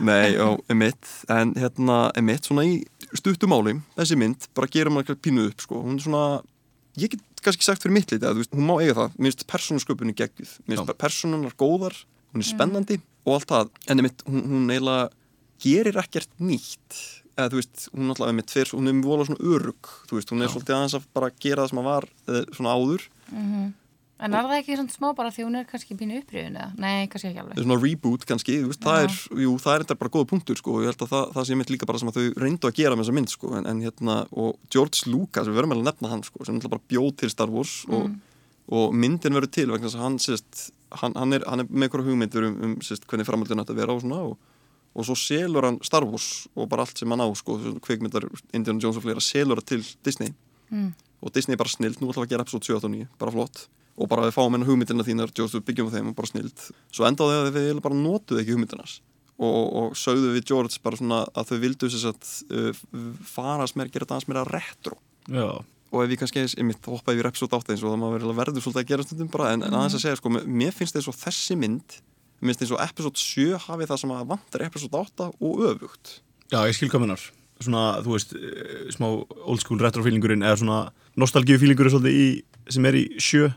[0.00, 2.78] Nei, já, emitt en hérna, emitt, svona í
[3.18, 6.24] stuttumáli, þessi mynd, bara gerum maður pínu upp, sko, hún er svona
[7.00, 9.16] ég get kannski sagt fyrir mitt liti að þú veist, hún má eiga það.
[9.24, 10.52] Minnst persónusköpunni geggjuð.
[10.68, 10.98] Minnst Já.
[11.00, 11.96] persónunar góðar,
[12.32, 15.08] hún er spennandi og allt það, en emitt, hún, hún eiginlega
[15.62, 17.00] gerir ekkert nýtt.
[17.32, 20.44] Eða þú veist, hún alltaf emitt fer, hún er vola svona örug, þú veist, hún
[20.44, 23.06] er svolítið aðeins að bara gera það sem að var eh, svona áður
[24.22, 27.08] en er það ekki svona smá bara því hún er kannski pínu upprýðun eða, nei,
[27.10, 27.60] kannski ekki alveg.
[27.60, 30.84] Svona reboot kannski, veist, það er jú, það er þetta bara góða punktur, sko, og
[30.84, 32.98] ég held að það, það sé mitt líka bara sem að þau reyndu að gera
[32.98, 36.12] með þessa mynd, sko, en, en hérna, og George Lucas við verðum alveg að nefna
[36.12, 38.14] hann, sko, sem náttúrulega bara bjóð til Star Wars og,
[38.78, 40.64] og myndin verður til vegna þess að hann, sérst
[41.02, 43.82] hann, hann, er, hann er með einhverja hugmyndur um, um sérst, hvernig framhaldin ætti að
[43.82, 44.48] vera og svona og,
[44.92, 48.28] og svo selur hann Star Wars og bara allt sem hann á, sko, svona kvikmyndar
[48.52, 50.34] Indiana Jones og fleira, selur það til Disney.
[50.72, 50.92] Mm.
[51.20, 53.32] og Disney er bara snild, nú ætlum við að gera episode 7 og 9, bara
[53.34, 56.30] flott og bara við fáum hennar hugmyndina þínar, George, við byggjum á þeim og bara
[56.30, 56.68] snild.
[56.94, 59.00] Svo endaði að við bara notuðu ekki hugmyndinas
[59.42, 62.82] og, og sögðu við George bara svona að þau vildu þess að uh,
[63.26, 64.96] fara að gera aðeins meira retro.
[65.28, 65.60] Já,
[65.92, 68.32] og ef ég kannski eins, ég mitt hoppaði yfir episode 8 eins og það maður
[68.38, 69.50] verður svolítið að gera stundum bara.
[69.52, 71.98] En, en aðeins að segja, sko, mér finnst þess að þessi mynd
[72.42, 76.16] mér finnst eins og episode 7 hafi það sem að vantar episode 8 og öfugt.
[76.48, 77.22] Já, ég skil kominar
[77.62, 80.80] svona, þú veist, eh, smá old school retro feelingurinn eða svona
[82.10, 83.52] í, sem er í sjö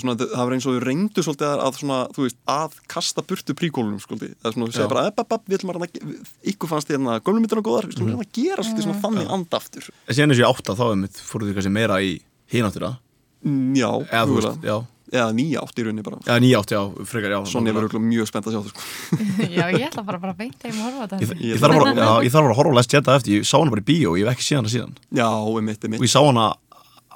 [0.00, 3.22] svona, það var eins og við reyndu svolítið að, að, svona, þú veist, að kasta
[3.28, 4.32] burtu príkólunum svolítið.
[4.40, 6.88] það er svona, þú segir bara, epp, epp, epp, við ætlum að að- ykkur fannst
[6.88, 10.32] því að gömlu myndina góðar, við ætlum að gera svolítið svona þannig andaftur en síðan
[10.32, 12.12] eins og ég átta þá einmitt fóruð þið kannski meira í
[12.54, 12.94] hináttura
[13.42, 14.74] Mm, já, eða þú veist, já.
[15.12, 16.16] Eða nýja átt í rauninni bara.
[16.24, 16.78] Já, nýjátt, já,
[17.10, 17.38] frekar, já.
[17.50, 18.84] Sonja verður mjög spennt að sjá það sko.
[19.58, 21.42] Já, ég ætla bara bara að beint heim og horfa á Ég, þetta.
[21.42, 23.56] ég, þarf að, fara- já, ég þarf að að á Last Jedi eftir, ég sá
[23.58, 24.94] hana bara í bíó, ég hef ekki séð hana síðan.
[25.10, 25.26] Já,
[25.58, 26.46] einmitt, og einmitt ég sá hana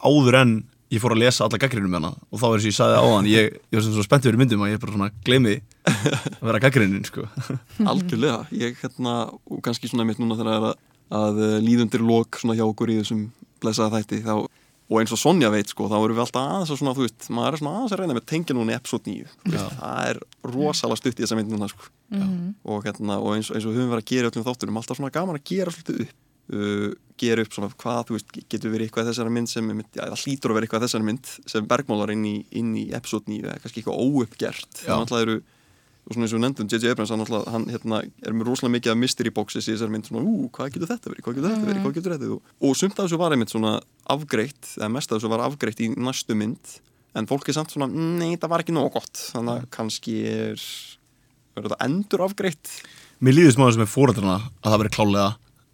[0.03, 0.53] áður en
[0.93, 2.99] ég fór að lesa alla gaggrinum með hana og þá er þess að ég sagði
[3.03, 5.55] á hann ég, ég var sem svo spenntið fyrir myndum að ég bara svona gleymi
[6.41, 7.24] að vera gaggrinin sko.
[7.82, 10.84] Algjörlega, ég hérna og kannski svona einmitt núna þegar það er að,
[11.22, 13.26] að líðundir lok svona hjá okkur í þessum
[13.62, 14.34] blessaða þætti þá
[14.87, 17.24] og eins og Sonja veit sko, þá erum við alltaf aðeins að svona, þú veist,
[17.34, 20.11] maður er svona aðeins að reyna með tengja núna í episode 9, þú veist, það
[20.12, 20.20] er
[20.53, 21.89] rosalega stutt í þessa mynd núna sko.
[22.62, 25.11] Og, hérna, og eins, eins og við höfum verið að gera öllum þáttunum, alltaf svona
[25.16, 26.14] gaman að gera svolítið upp
[26.53, 30.22] uh, gera upp svona hvað, þú veist, getur verið eitthvað þessari mynd sem, já, það
[30.22, 33.61] hlýtur að vera eitthvað þessari mynd sem bergmálar inn í, inn í episode 9 eða
[33.62, 34.82] kannski eitthvað óuppgert.
[34.84, 35.38] Það eru
[36.07, 36.92] og svona eins og nefndum J.J.
[36.92, 40.22] Abrams hann, alltaf, hann hérna, er með rosalega mikið mystery boxes í þessari mynd svona,
[40.22, 42.53] ú, hvað getur þetta verið, hvað getur þetta verið, hvað getur þetta verið?
[42.61, 43.72] Og, sumt af þessu var einmitt svona
[44.14, 46.76] afgreitt eða mest af þessu var afgreitt í næstu mynd
[47.18, 49.18] en fólk er samt svona, nei, það var ekki nóg gott.
[49.32, 50.62] Þannig að kannski er
[51.57, 52.74] verður þetta endur afgreitt?
[53.24, 55.28] Mér líður smáður sem er fóröldrana að það veri klálega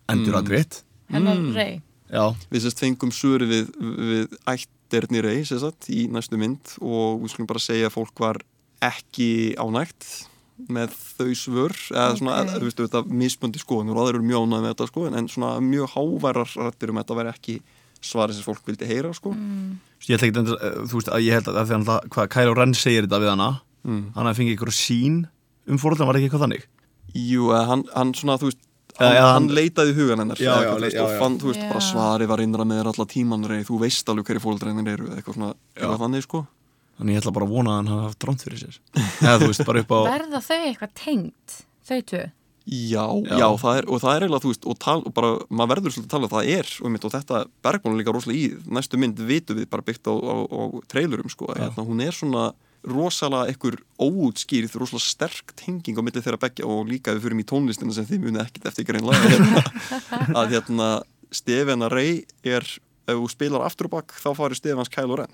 [0.09, 0.83] endur að greitt
[1.13, 1.55] Hennar Mm.
[1.55, 1.83] rey.
[2.13, 7.31] Já, við sérst fengum söri við, við ætterni rey sérst í næstu mynd og við
[7.35, 8.37] skulum bara segja að fólk var
[8.83, 10.27] ekki ánægt
[10.69, 12.49] með þau svör eða svona, Ok.
[12.49, 12.59] okay.
[12.61, 15.53] þú veistu, þetta mismundi skoðunur og aðeir eru mjög ánægð með þetta sko en svona
[15.61, 17.57] mjög háværar rættir um að þetta veri ekki
[18.03, 19.79] svarið sem fólk vildi heyra sko Mm.
[20.09, 20.59] ég ætla ekki endur,
[20.91, 23.31] þú veist að ég held að það er það hvað Kylo Ren segir þetta við
[23.33, 23.51] hana
[23.85, 24.05] mm.
[24.15, 25.17] hann hafði fengið ykkur sín
[25.69, 26.65] um fóröldrana var ekki eitthvað þannig
[27.15, 28.59] Jú, hann, hann svona, þú veist
[28.99, 31.19] hann, eða hann hann- leitaði hugan hennar Já, já, veist, já, og já.
[31.19, 31.87] fann, þú veist, bara Já.
[31.93, 35.35] svarið var innra með þér alla tíman rey, þú veist alveg hverju fóldreinir eru eitthvað
[35.39, 36.47] svona, eitthvað þannig sko
[36.99, 38.79] þannig ég ætla bara að vona að hann hafa haft dránt fyrir sér
[39.23, 41.59] eða þú veist bara upp á Verða þau eitthvað tengt?
[41.89, 42.23] Þau tvö?
[42.63, 43.39] Já, Já.
[43.43, 45.95] já, það er, og það er eiginlega, þú veist, og, tal, og bara, maður verður
[45.97, 49.01] svolítið að tala, það er, og, mitt, og þetta Bergman er líka rosalega í, næstu
[49.03, 52.45] mynd vitum við bara byggt á, á, á trailerum, sko, hérna, hún er svona
[52.89, 57.47] rosalega einhver óútskýrð, rosalega sterk tenging á milli þeirra beggja og líka við fyrir í
[57.49, 59.63] tónlistina sem þið munið ekkit eftir greinlega, hérna,
[60.41, 60.89] að hérna,
[61.33, 62.67] Stefana Rey er,
[63.07, 65.33] ef þú spilar aftur og bakk, þá farið Stefans Kylo Ren.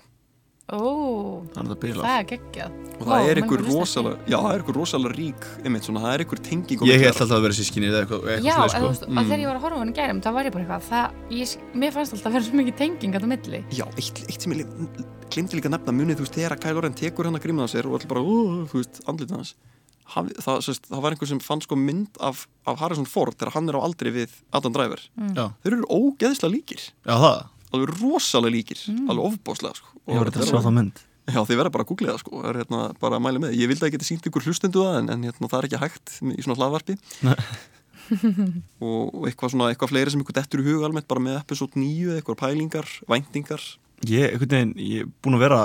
[0.69, 2.77] Ó, hann er það það er geggjað.
[2.99, 6.15] Og það er menn einhver rosalega, já, það er einhver rosalega rík, einmitt svona, það
[6.15, 8.89] er einhver tenging ég held alltaf að vera sískinni eða eitthvað, eitthvað Já, svoleiðis, sko.
[8.89, 9.21] veist, mm.
[9.23, 11.17] þegar ég var að horfa á hann í gærum, þá var ég bara eitthvað, það,
[11.39, 13.63] ég, mér fannst alltaf að vera svo mikið tenging að það milli.
[13.79, 14.77] Já, eitt, eitt sem ég
[15.29, 17.65] glimti líka að nefna munið, þú veist, þegar að Kylo Ren tekur hann að gríma
[17.65, 19.55] á sér og allir bara, uh, þú veist, andlitið hans
[20.09, 23.71] það, sérst, það var einhver sem fann sko mynd af, af Harrison Ford þegar hann
[23.71, 25.03] er á aldri við Adam Driver
[25.35, 25.45] Já.
[25.63, 27.41] þeir eru ógeðslega líkir já það,
[27.73, 29.93] alveg rosalega líkir, alveg ofbáslega sko.
[30.09, 31.01] ég var þetta að sjá það mynd.
[31.29, 33.57] Já, þið verða bara að googla það sko, er hérna bara að mæla með.
[33.59, 36.15] Ég vildi að geta sínt ykkur hlustendu það en, en hérna, það er ekki hægt
[36.25, 36.97] í svona hlaðvarpi.
[38.09, 41.77] Og, og eitthvað svona eitthvað fleiri sem ykkur dettur í hug almennt bara með episode
[41.77, 43.65] 9, eitthvað pælingar, væntingar.
[44.09, 45.59] Ég, einhvern veginn, ég er búin að vera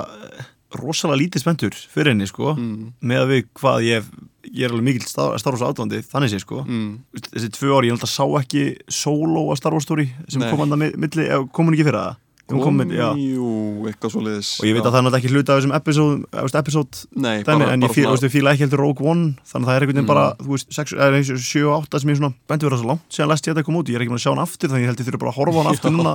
[0.81, 4.09] rosalega lítið spenntur fyrir henni sko, mm, með að við hvað ég,
[4.51, 6.91] ég er alveg mikill Star Wars átvandi þannig sé sko, mm,
[7.31, 10.49] þessi tvö ári ég að sá ekki solo að Star Wars story sem Nei.
[10.51, 12.21] kom hann að milli, kom hún ekki fyrir það?
[12.45, 13.45] Kom með, já, Jú,
[13.89, 16.59] eitthvað svo leiðis og ég veit að það er náttúrulega ekki hluta af þessum episode,
[16.59, 19.73] episode, Nei, dæmi, bara, en ég fíla, fíla ekki heldur Rogue One þannig að það
[19.79, 20.11] er einhvern veginn Mm.
[20.11, 22.77] bara, þú veist, 6, eða eins og 7 og 8 sem ég svona bendur vera
[22.83, 24.43] svo langt síðan lest ég þetta kom út, ég er ekki búin að sjá hann
[24.45, 25.95] aftur þannig ég held ég þurfi bara að horfa hann aftur Já.
[25.97, 26.13] núna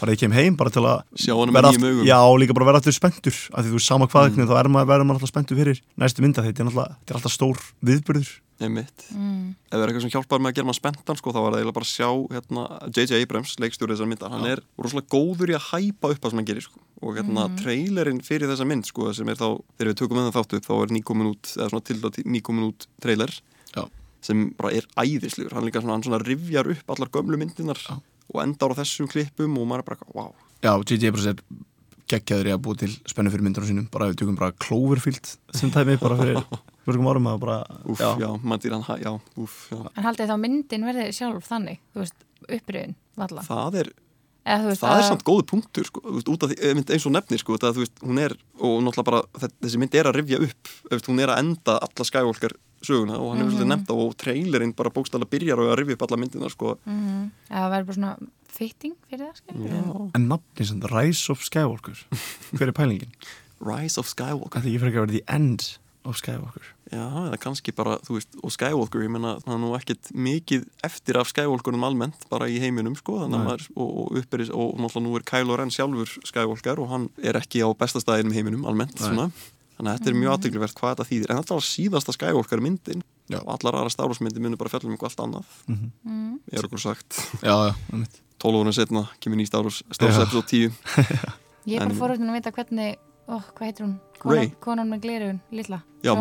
[0.00, 2.06] bara ég kem heim, bara til að Sjá hann með verða nýjum augum.
[2.08, 4.46] já, líka bara vera aftur spenntur af því þú sama hvað, Mm.
[4.48, 7.18] þá er maður, verður maður alltaf spenntur fyrir næstu mynda, þetta er náttúrulega, þetta er
[7.20, 9.04] alltaf stór viðbyrður Einmitt.
[9.14, 9.54] Mm.
[9.70, 11.58] Ef það er eitthvað sem hjálpar með að gera maður spenntan sko, þá var það
[11.60, 13.22] eiginlega bara að sjá hérna, J.J.
[13.22, 16.48] Abrams, leikstjórið þessar myndar hann er rosalega góður í að hæpa upp það sem hann
[16.48, 16.80] gerir sko.
[16.98, 20.38] og hérna, trailerinn fyrir þessa mynd sko, sem er þá, þegar við tökum með það
[20.42, 23.30] þáttu þá er nýkomin út, eða svona til að nýkomin út trailer
[23.76, 23.84] Já.
[24.26, 28.00] sem bara er æðislegur, hann líka svona, hann svona rifjar upp allar gömlu myndinar Já.
[28.34, 31.08] Og endar á þessum klippum og maður er bara, wow já, J.J.
[31.12, 31.42] Abrams er
[32.08, 35.70] geggjaður í að búa til spennu fyrir myndunum sínum bara við tökum bara Cloverfield sem
[35.74, 36.38] tæmi bara fyrir
[36.88, 39.10] mörgum árum að bara, Úf, já, já maður dýr hann, já,
[39.44, 43.44] úf, já En haldið þá myndin verði sjálf þannig, þú veist, uppriðin, valla.
[43.44, 43.90] Það er,
[44.48, 47.04] Eða, þú veist, það er samt góðu punktur sko, þú veist, út af því, eins
[47.10, 50.16] og nefnir sko, það, veist, hún er, og náttúrulega bara þe- þessi mynd er að
[50.16, 52.54] rifja upp, þú veist, hún er að enda alla skævolkar
[52.84, 55.98] söguna og hann hefur svolítið nefnt á og trailerinn bara bókstæðlega byrjar á að rifja
[55.98, 56.76] upp alla myndina sko.
[56.84, 57.24] Mhm.
[57.50, 58.14] Eða það verður bara svona
[58.58, 62.00] fitting fyrir það, en nafni sem Rise of Skywalker
[62.56, 63.12] hver er pælingin?
[63.62, 65.66] Rise of Skywalker Það er ekki frekar að vera the end
[66.08, 69.72] of Skywalker Já, eða kannski bara, þú veist, og Skywalker ég menna, það er nú
[69.76, 74.18] ekkit mikið eftir af Skywalkerum almennt, bara í heiminum sko, þannig að maður, og, og
[74.22, 78.32] upperis og náttúrulega nú er Kylo Ren sjálfur Skywalker og hann er ekki á bestastæðinum
[78.32, 79.04] í heiminum almennt, Nei.
[79.04, 79.28] svona
[79.78, 83.02] þannig að þetta er mjög aðteglivert hvað þetta þýðir en þetta var síðasta Skywalker myndin
[83.30, 83.38] Já.
[83.44, 85.90] og allar aðra Star Wars myndir munir bara fjallum eitthvað allt annað Mhm.
[86.04, 86.38] Mm.
[86.52, 88.20] ég er okkur sagt, Já, einmitt.
[88.38, 90.22] 12 ára setna kemur ný Star Wars, Star Wars Já.
[90.22, 90.72] episode 10
[91.68, 92.96] Ég er bara fórhundin að vita hvernig
[93.28, 93.98] ó, hvað heitir hún?
[94.18, 94.48] Ray.
[94.48, 96.12] Konan, konan með glerun, lilla Já,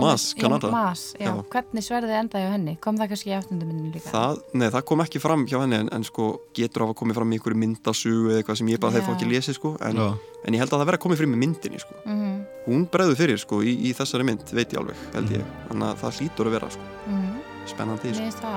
[1.17, 1.25] já.
[1.27, 1.31] Já.
[1.53, 2.73] Hvernig sverðið endaði á henni?
[2.81, 4.09] Kom það kannski í áttundumindinu líka?
[4.09, 6.27] Það, nei, það kom ekki fram hjá henni en, en sko
[6.57, 9.31] getur hafa komið fram í einhverju myndasugu eða eitthvað sem ég bara þeir fá ekki
[9.31, 10.03] lesið sko en,
[10.45, 12.27] en ég held að það verði að komið fram í myndinni sko mm
[12.67, 16.01] hún bregður fyrir sko í, í þessari mynd, veit ég alveg held ég, þannig að
[16.01, 17.37] það hlýtur að vera sko -hmm.
[17.71, 18.51] spennandi, sko.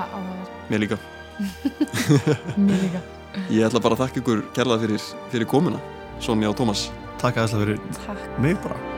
[0.69, 0.97] mér líka
[2.67, 3.01] Mér líka
[3.49, 5.79] ég ætla bara að þakka ykkur kærlega fyrir, fyrir komuna
[6.19, 6.89] Sonja og Tómas
[7.21, 8.39] Takk aðeinslega fyrir Takk.
[8.41, 8.90] mig bara